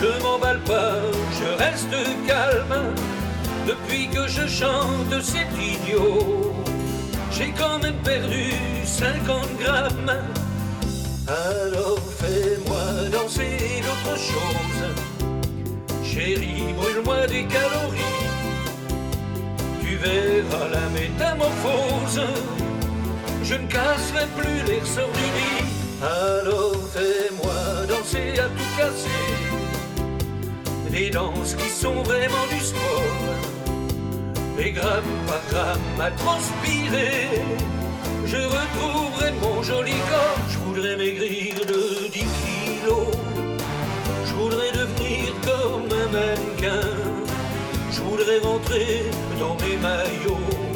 Je 0.00 0.22
m'emballe 0.22 0.60
pas, 0.64 0.96
je 1.38 1.48
reste 1.62 1.96
calme 2.26 2.76
depuis 3.68 4.08
que 4.08 4.26
je 4.26 4.46
chante, 4.48 5.14
c'est 5.22 5.48
idiot 5.58 6.52
j'ai 7.36 7.52
quand 7.52 7.78
même 7.80 8.00
perdu 8.02 8.52
50 8.84 9.58
grammes. 9.58 10.16
Alors 11.28 11.98
fais-moi 12.20 13.10
danser 13.12 13.82
d'autre 13.84 14.16
chose. 14.18 14.82
Chérie, 16.02 16.72
brûle-moi 16.78 17.26
des 17.26 17.44
calories. 17.44 18.16
Tu 19.82 19.96
verras 19.96 20.68
la 20.68 20.88
métamorphose. 20.98 22.55
Je 23.48 23.54
ne 23.54 23.66
casserai 23.68 24.26
plus 24.36 24.58
les 24.66 24.80
ressorts 24.80 25.12
du 25.12 25.28
lit. 25.38 25.66
Alors 26.02 26.82
fais-moi 26.92 27.86
danser 27.88 28.40
à 28.40 28.48
tout 28.56 28.70
casser. 28.76 29.22
Des 30.90 31.10
danses 31.10 31.54
qui 31.54 31.68
sont 31.68 32.02
vraiment 32.02 32.46
du 32.50 32.58
sport 32.58 33.36
et 34.58 34.72
gramme 34.72 35.14
par 35.28 35.42
gramme 35.50 36.00
à 36.00 36.10
transpirer, 36.10 37.28
je 38.24 38.36
retrouverai 38.36 39.30
mon 39.40 39.62
joli 39.62 39.92
corps. 40.10 40.44
Je 40.48 40.58
voudrais 40.58 40.96
maigrir 40.96 41.54
de 41.54 42.08
10 42.08 42.18
kilos. 42.18 43.14
Je 44.24 44.34
voudrais 44.34 44.72
devenir 44.72 45.32
comme 45.44 45.88
un 46.02 46.08
mannequin. 46.16 46.88
Je 47.92 48.00
voudrais 48.00 48.38
rentrer 48.40 49.04
dans 49.38 49.54
mes 49.64 49.76
maillots 49.76 50.66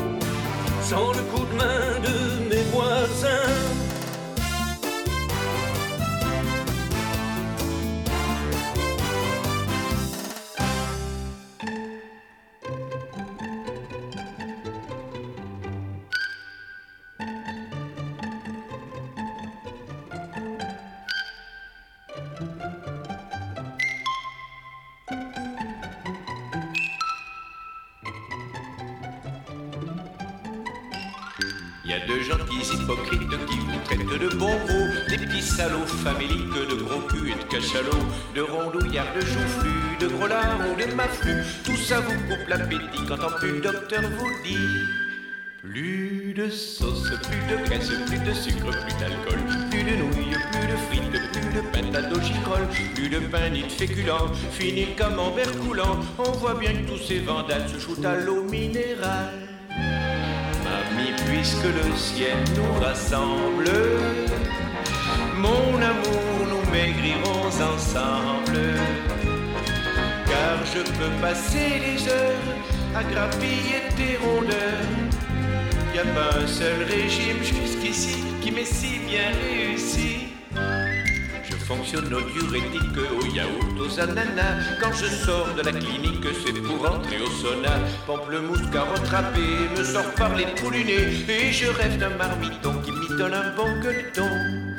sans 0.83 1.13
le 1.13 1.23
coup 1.33 1.47
de 1.47 1.57
main 1.57 2.01
de 2.03 2.40
mes 2.73 3.80
Tout 41.65 41.77
ça 41.77 42.01
vous 42.01 42.19
coupe 42.29 42.49
l'appétit 42.49 43.05
quand 43.07 43.23
en 43.23 43.31
plus 43.39 43.61
docteur 43.61 44.03
vous 44.19 44.31
dit. 44.43 45.01
Plus 45.63 46.33
de 46.35 46.49
sauce, 46.49 47.11
plus 47.23 47.55
de 47.55 47.63
graisse, 47.67 47.91
plus 48.07 48.19
de 48.19 48.33
sucre, 48.33 48.71
plus 48.71 48.95
d'alcool, 48.99 49.39
plus 49.71 49.83
de 49.83 49.97
nouilles, 49.97 50.37
plus 50.53 50.67
de 50.67 50.77
frites, 50.89 51.33
plus 51.33 51.55
de 51.55 51.61
patates 51.73 52.13
au 52.13 52.21
plus 52.95 53.09
de 53.11 53.19
pain 53.19 53.51
ni 53.51 53.63
de 53.65 53.69
féculents, 53.69 54.33
fini 54.53 54.87
le 54.87 54.95
camembert 54.97 55.53
coulant. 55.59 55.99
On 56.19 56.33
voit 56.33 56.55
bien 56.55 56.73
que 56.73 56.89
tous 56.89 56.99
ces 56.99 57.19
vandales 57.19 57.69
se 57.69 57.79
shootent 57.79 58.05
à 58.05 58.17
l'eau 58.17 58.43
minérale. 58.45 59.35
Mamie, 59.69 61.13
puisque 61.27 61.65
le 61.65 61.97
ciel 61.97 62.39
nous 62.57 62.81
rassemble, 62.81 63.71
mon 65.37 65.77
amour, 65.77 66.49
nous 66.49 66.71
maigrirons 66.71 67.47
ensemble. 67.47 69.10
Je 70.73 70.83
peux 70.83 71.11
passer 71.21 71.81
les 71.85 72.09
heures 72.09 72.49
à 72.95 73.03
grappiller 73.03 73.83
tes 73.97 74.17
rondeurs. 74.25 74.87
Y 75.95 75.99
a 75.99 76.05
pas 76.15 76.39
un 76.39 76.47
seul 76.47 76.85
régime 76.85 77.43
jusqu'ici 77.43 78.23
qui 78.41 78.53
m'est 78.53 78.65
si 78.65 79.01
bien 79.09 79.31
réussi. 79.43 80.29
Je 81.43 81.57
fonctionne 81.57 82.13
au 82.15 82.21
diurétique, 82.21 82.99
au 83.21 83.27
yaourt, 83.27 83.81
aux 83.81 84.01
ananas. 84.01 84.79
Quand 84.81 84.93
je 84.93 85.07
sors 85.07 85.55
de 85.55 85.63
la 85.63 85.73
clinique, 85.73 86.25
c'est 86.45 86.61
pour 86.63 86.89
entrer 86.89 87.21
au 87.21 87.31
sauna. 87.31 87.81
Pamplemousse, 88.07 88.71
carotte 88.73 89.09
râpée, 89.09 89.69
me 89.77 89.85
sort 89.85 90.13
par 90.17 90.35
les 90.37 90.47
nez. 90.47 91.25
Et 91.29 91.53
je 91.53 91.67
rêve 91.67 91.99
d'un 91.99 92.17
marmiton 92.17 92.75
qui 92.85 92.93
m'imite 92.93 93.17
donne 93.17 93.35
un 93.35 93.55
bon 93.57 93.81
gueuleton. 93.81 94.70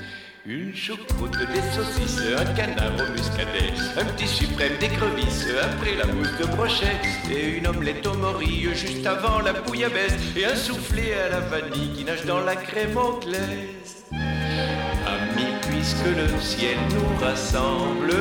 Une 0.52 0.76
choucroute, 0.76 1.38
des 1.38 1.62
saucisses, 1.72 2.20
un 2.38 2.44
canard 2.54 2.92
au 3.00 3.10
muscadet, 3.14 3.72
un 3.96 4.04
petit 4.04 4.28
suprême 4.28 4.74
d'écrevisses, 4.82 5.48
après 5.64 5.96
la 5.96 6.06
mousse 6.08 6.38
de 6.38 6.46
brochet, 6.46 7.00
et 7.32 7.56
une 7.56 7.68
omelette 7.68 8.06
au 8.06 8.16
morille 8.16 8.68
juste 8.76 9.08
avant 9.08 9.40
la 9.40 9.54
bouillabaisse, 9.54 10.18
et 10.36 10.44
un 10.44 10.56
soufflé 10.58 11.14
à 11.14 11.30
la 11.30 11.40
vanille 11.40 11.94
qui 11.96 12.04
nage 12.04 12.26
dans 12.26 12.42
la 12.42 12.58
crème 12.58 12.98
anglaise. 12.98 14.04
Amis, 14.12 15.54
puisque 15.70 16.18
le 16.18 16.28
ciel 16.42 16.76
nous 16.96 17.26
rassemble, 17.26 18.14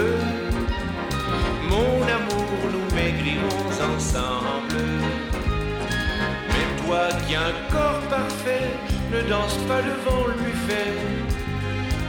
mon 1.68 2.02
amour, 2.02 2.46
nous 2.72 2.94
maigrirons 2.94 3.96
ensemble. 3.96 4.84
Mais 6.46 6.86
toi 6.86 7.08
qui 7.26 7.34
as 7.34 7.46
un 7.46 7.72
corps 7.72 8.02
parfait, 8.08 8.70
ne 9.12 9.20
danse 9.28 9.56
pas 9.66 9.82
devant 9.82 10.28
le 10.28 10.34
buffet. 10.34 11.29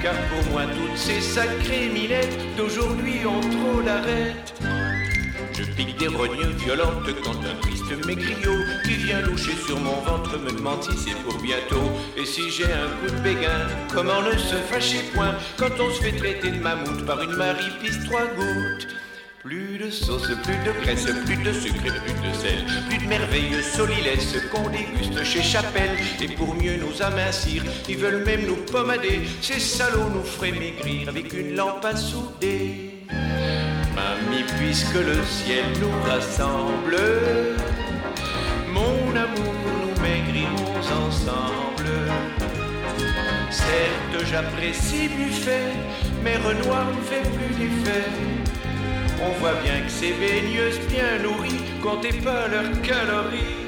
Car 0.02 0.16
pour 0.30 0.52
moi, 0.52 0.64
toutes 0.64 0.98
ces 0.98 1.22
sacrées 1.22 1.90
minettes 1.94 2.36
d'aujourd'hui 2.58 3.24
ont 3.26 3.40
trop 3.40 3.82
d'arrêt. 3.84 4.34
Je 5.54 5.64
pique 5.64 5.96
des 6.00 6.08
rogneux 6.08 6.54
violentes 6.58 7.10
quand 7.24 7.38
un 7.46 7.56
triste 7.62 8.06
maigriot 8.08 8.64
qui 8.84 8.96
vient 8.96 9.22
loucher 9.22 9.56
sur 9.68 9.80
mon 9.80 10.02
ventre 10.02 10.40
me 10.40 10.52
demande 10.52 10.82
si 10.82 10.98
c'est 10.98 11.18
pour 11.24 11.40
bientôt. 11.40 11.92
Et 12.18 12.26
si 12.26 12.50
j'ai 12.50 12.66
un 12.66 12.90
coup 13.00 13.14
de 13.14 13.22
béguin, 13.22 13.68
comment 13.94 14.22
ne 14.24 14.32
se 14.32 14.56
fâcher 14.56 15.04
point 15.14 15.36
quand 15.58 15.80
on 15.80 15.94
se 15.94 16.02
fait 16.02 16.18
traiter 16.18 16.50
de 16.50 16.60
mammouth 16.60 17.06
par 17.06 17.22
une 17.22 17.36
Marie 17.36 17.72
pisse 17.80 18.04
trois 18.06 18.26
gouttes? 18.26 18.88
Plus 19.44 19.80
de 19.80 19.90
sauce, 19.90 20.28
plus 20.44 20.58
de 20.58 20.72
graisse, 20.84 21.08
plus 21.26 21.38
de 21.38 21.52
sucre 21.52 21.84
et 21.84 22.00
plus 22.00 22.30
de 22.30 22.32
sel, 22.32 22.64
plus 22.88 23.00
de 23.00 23.10
merveilleux 23.10 23.64
solilès 23.64 24.36
qu'on 24.52 24.70
déguste 24.70 25.24
chez 25.24 25.42
Chapelle. 25.42 25.98
Et 26.22 26.28
pour 26.28 26.54
mieux 26.54 26.76
nous 26.78 27.02
amincir, 27.02 27.64
ils 27.90 27.98
veulent 27.98 28.24
même 28.24 28.46
nous 28.46 28.58
pommader. 28.72 29.22
Ces 29.42 29.60
salauds 29.60 30.10
nous 30.14 30.24
feraient 30.24 30.52
maigrir 30.52 31.10
avec 31.10 31.34
une 31.34 31.56
lampe 31.56 31.84
à 31.84 31.96
souder. 31.96 32.92
Mamie, 33.96 34.44
puisque 34.60 34.94
le 34.94 35.24
ciel 35.24 35.66
nous 35.80 36.12
rassemble, 36.12 36.98
mon 38.68 39.10
amour, 39.16 39.56
nous 39.82 40.02
maigrirons 40.04 40.78
ensemble. 41.08 41.90
Certes, 43.50 44.24
j'apprécie 44.30 45.08
Buffet, 45.08 45.74
mais 46.24 46.38
Renoir 46.38 46.86
ne 46.96 47.02
fait 47.02 47.28
plus 47.28 47.56
d'effet. 47.56 48.41
On 49.24 49.30
voit 49.40 49.54
bien 49.64 49.82
que 49.82 49.92
ces 49.92 50.14
baigneuses 50.14 50.80
bien 50.90 51.20
nourries 51.22 51.62
comptaient 51.82 52.22
pas 52.24 52.48
leurs 52.48 52.82
calories. 52.82 53.60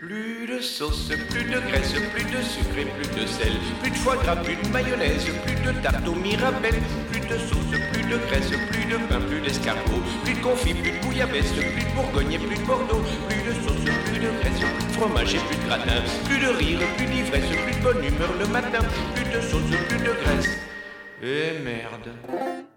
Plus 0.00 0.46
de 0.46 0.60
sauce, 0.60 1.10
plus 1.30 1.44
de 1.44 1.58
graisse, 1.58 1.94
plus 2.14 2.24
de 2.24 2.40
sucre 2.42 2.78
et 2.78 2.84
plus 2.84 3.20
de 3.20 3.26
sel, 3.26 3.52
plus 3.82 3.90
de 3.90 3.96
foie 3.96 4.16
gras, 4.16 4.36
plus 4.36 4.54
de 4.54 4.68
mayonnaise, 4.68 5.26
plus 5.44 5.56
de 5.56 5.72
tarte 5.80 6.06
au 6.06 6.14
mirabelle, 6.14 6.80
plus 7.10 7.20
de 7.20 7.38
sauce, 7.38 7.74
plus 7.92 8.02
de 8.02 8.16
graisse, 8.28 8.50
plus 8.70 8.84
de 8.84 8.96
pain, 9.08 9.20
plus 9.20 9.40
d'escargot, 9.40 10.02
plus 10.22 10.34
de 10.34 10.40
confit, 10.40 10.74
plus 10.74 10.92
de 10.92 11.00
bouillabaisse, 11.04 11.52
plus 11.52 11.84
de 11.84 11.94
bourgogne 11.96 12.32
et 12.32 12.38
plus 12.38 12.56
de 12.56 12.66
bordeaux, 12.66 13.02
plus 13.28 13.42
de 13.42 13.52
sauce, 13.66 13.84
plus 14.04 14.20
de 14.20 14.30
graisse, 14.40 14.60
plus 14.60 14.86
de 14.86 14.92
fromage 14.92 15.34
et 15.34 15.38
plus 15.38 15.56
de 15.56 15.66
gratin, 15.66 16.02
plus 16.26 16.38
de 16.38 16.48
rire, 16.48 16.78
plus 16.96 17.06
d'ivresse, 17.06 17.46
plus 17.46 17.74
de 17.74 17.82
bonne 17.82 18.04
humeur 18.04 18.30
le 18.38 18.46
matin, 18.46 18.84
plus 19.14 19.24
de 19.24 19.40
sauce, 19.40 19.76
plus 19.88 19.98
de 19.98 20.12
graisse. 20.22 20.50
Et 21.20 21.58
merde. 21.64 22.73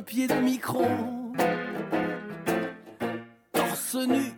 Pied 0.00 0.26
de 0.26 0.34
micro. 0.34 0.84
Torse 3.52 3.96
nu, 4.06 4.32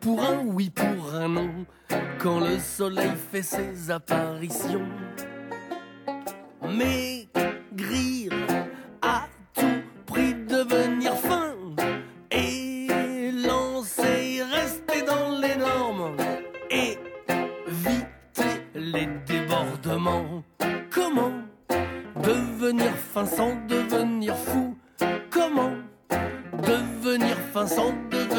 pour 0.00 0.22
un 0.22 0.38
oui, 0.44 0.70
pour 0.70 1.14
un 1.14 1.28
non. 1.28 1.66
Quand 2.18 2.40
le 2.40 2.58
soleil 2.58 3.12
fait 3.30 3.42
ses 3.42 3.90
apparitions. 3.90 4.86
Maigrir 6.62 7.26
à 7.36 8.15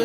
En 0.00 0.04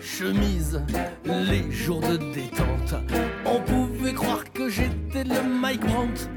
chemise, 0.00 0.80
les 1.24 1.68
jours 1.72 2.00
de 2.00 2.16
détente, 2.32 2.94
on 3.44 3.60
pouvait 3.60 4.12
croire 4.12 4.44
que 4.52 4.68
j'étais 4.68 5.24
le 5.24 5.42
Mike 5.42 5.84
Brandt 5.84 6.28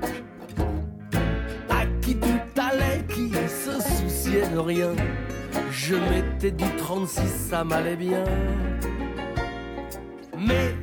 à 1.69 1.85
qui 2.01 2.15
tout 2.15 2.27
allait, 2.57 3.05
qui 3.13 3.31
se 3.47 3.79
souciait 3.79 4.49
de 4.49 4.57
rien. 4.57 4.95
Je 5.71 5.95
mettais 5.95 6.49
du 6.49 6.65
36, 6.77 7.21
ça 7.27 7.63
m'allait 7.63 7.95
bien. 7.95 8.23
Mais 10.35 10.73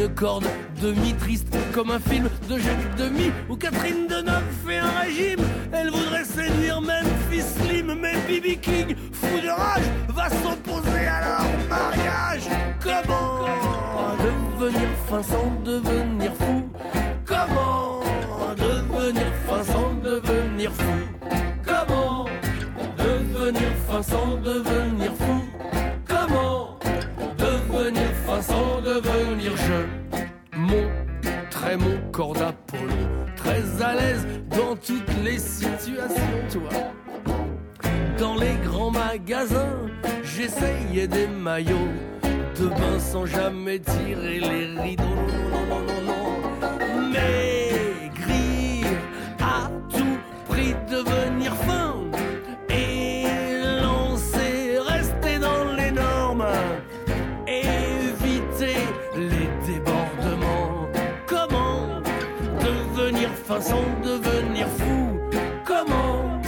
une 0.00 0.14
corde 0.14 0.44
demi 0.80 1.12
triste 1.14 1.48
Comme 1.74 1.90
un 1.90 1.98
film 1.98 2.28
de 2.48 2.58
Jacques 2.58 2.96
Demi 2.96 3.09
devenir 64.02 64.66
fou. 64.78 65.20
Comment 65.64 66.40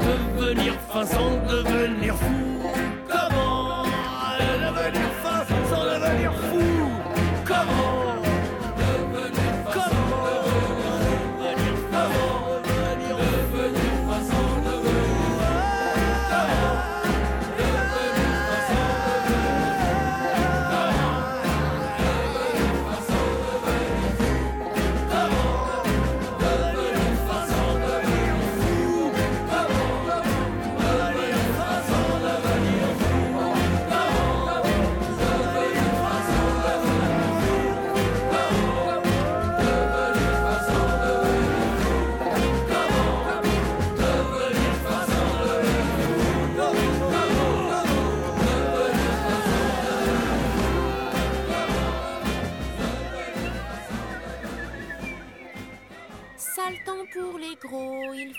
devenir 0.00 0.74
fin 0.88 1.04
sans 1.06 1.36
devenir 1.48 2.14
fou? 2.16 2.39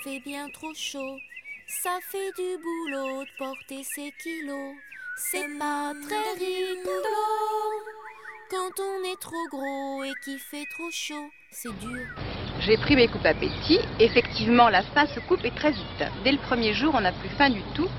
Fait 0.03 0.19
bien 0.19 0.49
trop 0.49 0.73
chaud. 0.73 1.19
Ça 1.67 1.99
fait 2.09 2.31
du 2.35 2.57
boulot 2.57 3.23
de 3.23 3.37
porter 3.37 3.83
ses 3.83 4.11
kilos. 4.23 4.75
C'est 5.15 5.59
pas 5.59 5.93
très 6.07 6.43
rigolo. 6.43 6.91
Quand 8.49 8.81
on 8.81 9.03
est 9.11 9.19
trop 9.19 9.47
gros 9.51 10.03
et 10.03 10.13
qu'il 10.23 10.39
fait 10.39 10.65
trop 10.71 10.89
chaud, 10.91 11.29
c'est 11.51 11.73
dur. 11.79 12.01
J'ai 12.61 12.77
pris 12.77 12.95
mes 12.95 13.07
coupes 13.07 13.25
appétit. 13.25 13.79
Effectivement, 13.99 14.69
la 14.69 14.81
faim 14.81 15.05
se 15.13 15.19
coupe 15.21 15.45
et 15.45 15.51
très 15.51 15.71
vite. 15.71 16.03
Dès 16.23 16.31
le 16.31 16.39
premier 16.39 16.73
jour, 16.73 16.93
on 16.95 17.01
n'a 17.01 17.11
plus 17.11 17.29
faim 17.37 17.49
du 17.49 17.61
tout. 17.75 17.89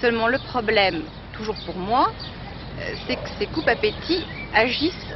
Seulement 0.00 0.28
le 0.28 0.38
problème, 0.38 1.02
toujours 1.32 1.56
pour 1.66 1.76
moi, 1.76 2.12
euh, 2.78 2.94
c'est 3.06 3.16
que 3.16 3.28
ces 3.38 3.46
coupes 3.46 3.68
appétit 3.68 4.24
agissent 4.54 5.14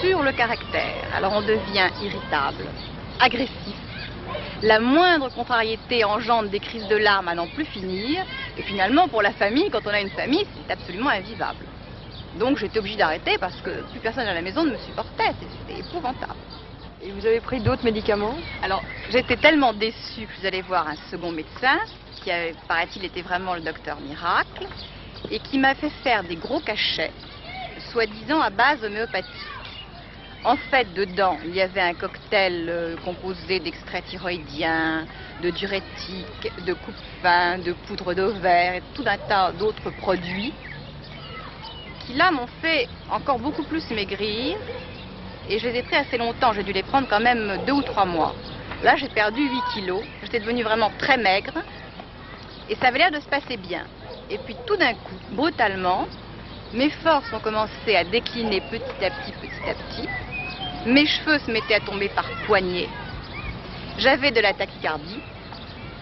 sur 0.00 0.22
le 0.22 0.32
caractère. 0.32 1.04
Alors 1.14 1.32
on 1.34 1.42
devient 1.42 1.90
irritable, 2.02 2.66
agressif. 3.20 3.76
La 4.66 4.80
moindre 4.80 5.28
contrariété 5.28 6.02
engendre 6.02 6.48
des 6.48 6.58
crises 6.58 6.88
de 6.88 6.96
larmes 6.96 7.28
à 7.28 7.36
n'en 7.36 7.46
plus 7.46 7.66
finir. 7.66 8.24
Et 8.58 8.62
finalement, 8.62 9.06
pour 9.06 9.22
la 9.22 9.30
famille, 9.30 9.70
quand 9.70 9.86
on 9.86 9.90
a 9.90 10.00
une 10.00 10.10
famille, 10.10 10.44
c'est 10.56 10.72
absolument 10.72 11.10
invivable. 11.10 11.64
Donc 12.40 12.58
j'étais 12.58 12.80
obligée 12.80 12.96
d'arrêter 12.96 13.38
parce 13.38 13.54
que 13.60 13.70
plus 13.92 14.00
personne 14.00 14.26
à 14.26 14.34
la 14.34 14.42
maison 14.42 14.64
ne 14.64 14.72
me 14.72 14.78
supportait. 14.78 15.30
C'était 15.68 15.78
épouvantable. 15.78 16.34
Et 17.00 17.12
vous 17.12 17.24
avez 17.24 17.38
pris 17.38 17.60
d'autres 17.60 17.84
médicaments? 17.84 18.34
Alors, 18.64 18.82
j'étais 19.10 19.36
tellement 19.36 19.72
déçue 19.72 20.26
que 20.26 20.32
je 20.32 20.38
suis 20.38 20.46
allée 20.48 20.62
voir 20.62 20.88
un 20.88 20.96
second 21.12 21.30
médecin, 21.30 21.78
qui 22.24 22.32
paraît-il, 22.66 23.04
était 23.04 23.22
vraiment 23.22 23.54
le 23.54 23.60
docteur 23.60 24.00
miracle, 24.00 24.66
et 25.30 25.38
qui 25.38 25.58
m'a 25.58 25.76
fait 25.76 25.92
faire 26.02 26.24
des 26.24 26.34
gros 26.34 26.58
cachets, 26.58 27.12
soi-disant 27.92 28.40
à 28.40 28.50
base 28.50 28.82
homéopathique. 28.82 29.30
En 30.44 30.56
fait, 30.56 30.92
dedans, 30.94 31.38
il 31.44 31.54
y 31.54 31.60
avait 31.60 31.80
un 31.80 31.94
cocktail 31.94 32.66
euh, 32.68 32.96
composé 33.04 33.58
d'extraits 33.58 34.04
thyroïdiens, 34.06 35.06
de 35.42 35.50
diurétiques, 35.50 36.52
de 36.64 36.72
coupe-fin, 36.72 37.58
de 37.58 37.72
poudre 37.72 38.14
d'ovaire 38.14 38.74
et 38.74 38.82
tout 38.94 39.04
un 39.06 39.18
tas 39.18 39.52
d'autres 39.52 39.90
produits 39.90 40.52
qui 42.06 42.14
là 42.14 42.30
m'ont 42.30 42.46
fait 42.62 42.88
encore 43.10 43.38
beaucoup 43.38 43.64
plus 43.64 43.90
maigrir 43.90 44.56
et 45.48 45.58
je 45.58 45.68
les 45.68 45.78
ai 45.78 45.82
pris 45.82 45.96
assez 45.96 46.18
longtemps. 46.18 46.52
J'ai 46.52 46.62
dû 46.62 46.72
les 46.72 46.82
prendre 46.82 47.08
quand 47.08 47.20
même 47.20 47.60
deux 47.66 47.72
ou 47.72 47.82
trois 47.82 48.04
mois. 48.04 48.34
Là, 48.82 48.96
j'ai 48.96 49.08
perdu 49.08 49.40
8 49.40 49.62
kilos. 49.74 50.02
J'étais 50.22 50.40
devenue 50.40 50.62
vraiment 50.62 50.90
très 50.98 51.16
maigre. 51.16 51.54
Et 52.68 52.74
ça 52.76 52.88
avait 52.88 52.98
l'air 52.98 53.10
de 53.10 53.20
se 53.20 53.28
passer 53.28 53.56
bien. 53.56 53.84
Et 54.28 54.38
puis 54.38 54.56
tout 54.66 54.76
d'un 54.76 54.94
coup, 54.94 55.14
brutalement, 55.30 56.06
mes 56.72 56.90
forces 56.90 57.32
ont 57.32 57.38
commencé 57.38 57.94
à 57.94 58.04
décliner 58.04 58.60
petit 58.60 59.04
à 59.04 59.10
petit, 59.10 59.32
petit 59.32 59.70
à 59.70 59.74
petit. 59.74 60.08
Mes 60.86 61.04
cheveux 61.04 61.40
se 61.40 61.50
mettaient 61.50 61.74
à 61.74 61.80
tomber 61.80 62.08
par 62.08 62.26
poignées. 62.46 62.88
J'avais 63.98 64.30
de 64.30 64.40
la 64.40 64.52
tachycardie. 64.52 65.18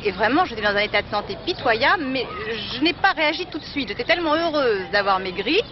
Et 0.05 0.11
vraiment, 0.11 0.45
j'étais 0.45 0.61
dans 0.61 0.76
un 0.76 0.80
état 0.80 1.01
de 1.01 1.09
santé 1.09 1.39
pitoyable, 1.47 2.05
mais 2.05 2.26
je 2.74 2.82
n'ai 2.82 2.93
pas 2.93 3.12
réagi 3.12 3.47
tout 3.47 3.59
de 3.59 3.64
suite. 3.64 3.89
J'étais 3.89 4.05
tellement 4.05 4.35
heureuse 4.35 4.91
d'avoir 4.93 5.20
maigri 5.20 5.62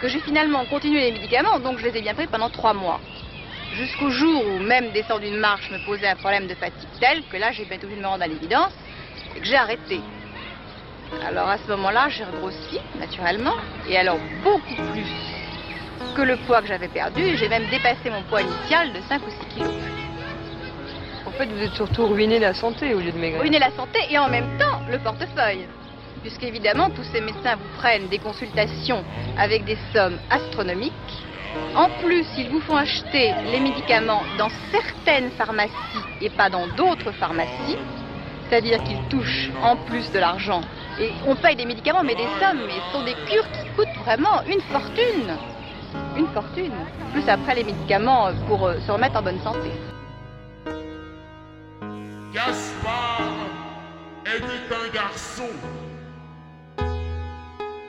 que 0.00 0.06
j'ai 0.06 0.20
finalement 0.20 0.64
continué 0.66 1.00
les 1.00 1.12
médicaments, 1.12 1.58
donc 1.58 1.78
je 1.78 1.88
les 1.88 1.98
ai 1.98 2.02
bien 2.02 2.14
pris 2.14 2.28
pendant 2.28 2.50
trois 2.50 2.72
mois. 2.72 3.00
Jusqu'au 3.74 4.10
jour 4.10 4.44
où 4.46 4.58
même 4.60 4.92
descendre 4.92 5.24
une 5.24 5.38
marche 5.38 5.68
me 5.70 5.78
posait 5.78 6.06
un 6.06 6.16
problème 6.16 6.46
de 6.46 6.54
fatigue 6.54 6.88
tel 7.00 7.22
que 7.30 7.36
là 7.36 7.50
j'ai 7.52 7.64
bien 7.64 7.78
obligé 7.78 7.96
de 7.96 8.00
me 8.00 8.06
rendre 8.06 8.22
à 8.22 8.28
l'évidence 8.28 8.72
et 9.36 9.40
que 9.40 9.46
j'ai 9.46 9.56
arrêté. 9.56 10.00
Alors 11.26 11.48
à 11.48 11.58
ce 11.58 11.68
moment-là, 11.72 12.08
j'ai 12.08 12.24
regrossi, 12.24 12.78
naturellement, 12.98 13.54
et 13.88 13.96
alors 13.98 14.18
beaucoup 14.44 14.76
plus 14.92 15.39
que 16.14 16.22
le 16.22 16.36
poids 16.36 16.60
que 16.60 16.68
j'avais 16.68 16.88
perdu, 16.88 17.36
j'ai 17.36 17.48
même 17.48 17.66
dépassé 17.70 18.10
mon 18.10 18.22
poids 18.22 18.42
initial 18.42 18.92
de 18.92 19.00
5 19.08 19.20
ou 19.26 19.30
6 19.30 19.54
kilos. 19.54 19.72
En 21.26 21.30
fait, 21.32 21.46
vous 21.46 21.62
êtes 21.62 21.74
surtout 21.74 22.06
ruiné 22.06 22.38
la 22.38 22.54
santé 22.54 22.94
au 22.94 23.00
lieu 23.00 23.12
de 23.12 23.18
maigrir. 23.18 23.40
Ruiner 23.40 23.58
la 23.58 23.70
santé 23.72 24.00
et 24.10 24.18
en 24.18 24.28
même 24.28 24.58
temps 24.58 24.80
le 24.90 24.98
portefeuille. 24.98 25.66
Puisqu'évidemment, 26.22 26.90
tous 26.90 27.04
ces 27.04 27.20
médecins 27.20 27.56
vous 27.56 27.78
prennent 27.78 28.08
des 28.08 28.18
consultations 28.18 29.04
avec 29.38 29.64
des 29.64 29.78
sommes 29.92 30.18
astronomiques. 30.30 30.92
En 31.74 31.88
plus, 32.02 32.26
ils 32.36 32.48
vous 32.50 32.60
font 32.60 32.76
acheter 32.76 33.32
les 33.50 33.60
médicaments 33.60 34.22
dans 34.38 34.50
certaines 34.70 35.30
pharmacies 35.32 35.72
et 36.20 36.30
pas 36.30 36.50
dans 36.50 36.66
d'autres 36.68 37.12
pharmacies. 37.12 37.78
C'est-à-dire 38.48 38.82
qu'ils 38.82 39.02
touchent 39.08 39.50
en 39.62 39.76
plus 39.76 40.10
de 40.12 40.18
l'argent. 40.18 40.60
Et 41.00 41.10
on 41.26 41.36
paye 41.36 41.56
des 41.56 41.64
médicaments, 41.64 42.02
mais 42.02 42.14
des 42.14 42.28
sommes, 42.40 42.60
mais 42.66 42.74
ce 42.86 42.98
sont 42.98 43.04
des 43.04 43.14
cures 43.26 43.50
qui 43.52 43.68
coûtent 43.76 44.04
vraiment 44.04 44.42
une 44.46 44.60
fortune. 44.60 45.36
Une 46.16 46.26
fortune. 46.28 46.72
Plus 47.12 47.28
après 47.28 47.54
les 47.54 47.64
médicaments 47.64 48.28
pour 48.46 48.66
euh, 48.66 48.78
se 48.80 48.92
remettre 48.92 49.16
en 49.16 49.22
bonne 49.22 49.40
santé. 49.40 49.70
Gaspard 52.32 53.20
était 54.24 54.74
un 54.74 54.94
garçon 54.94 55.48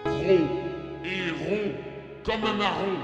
gros 0.03 0.47
et 1.05 1.29
rond 1.31 1.71
comme 2.25 2.43
un 2.45 2.53
marron. 2.53 2.97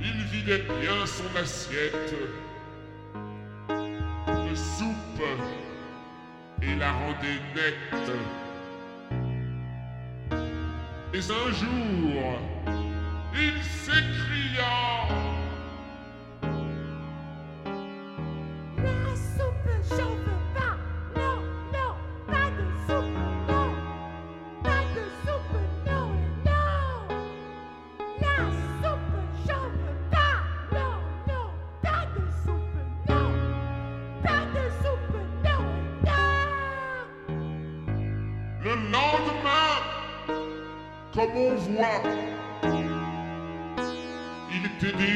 Il 0.00 0.24
vidait 0.30 0.64
bien 0.80 1.06
son 1.06 1.36
assiette 1.36 2.14
la 6.80 6.92
rendait 6.92 7.40
nette. 7.54 8.10
Et 11.12 11.18
un 11.18 11.52
jour, 11.52 12.38
il 13.34 13.62
s'écria 13.62 14.89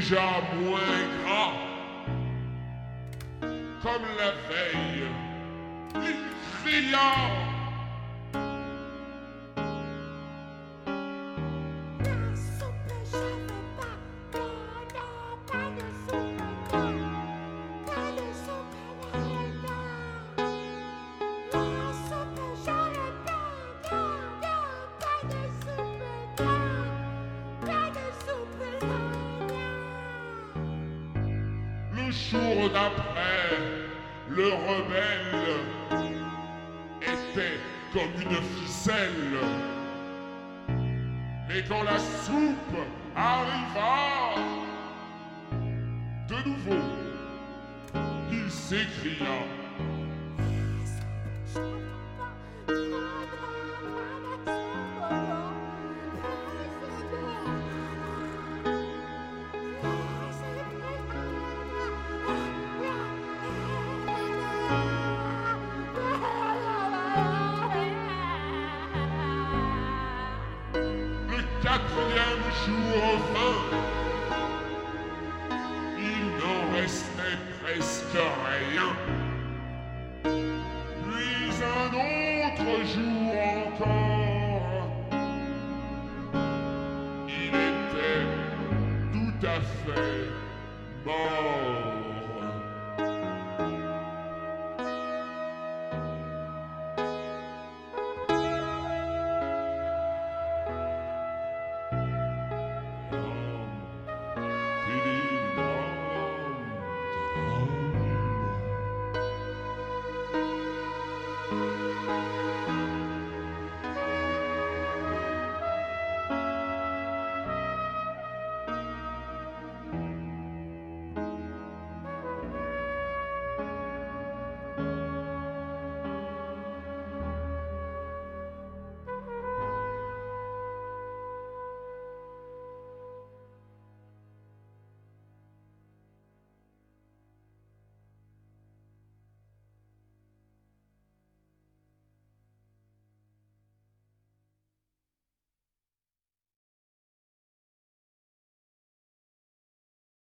déjà 0.04 0.42
moins 0.60 0.80
gras. 1.24 1.52
Comme 3.82 4.06
la 4.18 4.32
veille, 4.48 5.08
il 5.94 6.16
cria. 6.62 7.43
Quand 41.68 41.82
la 41.82 41.98
soupe 41.98 42.76
arriva, 43.16 44.34
de 46.28 46.48
nouveau, 46.48 46.82
il 48.30 48.50
s'écria. 48.50 49.43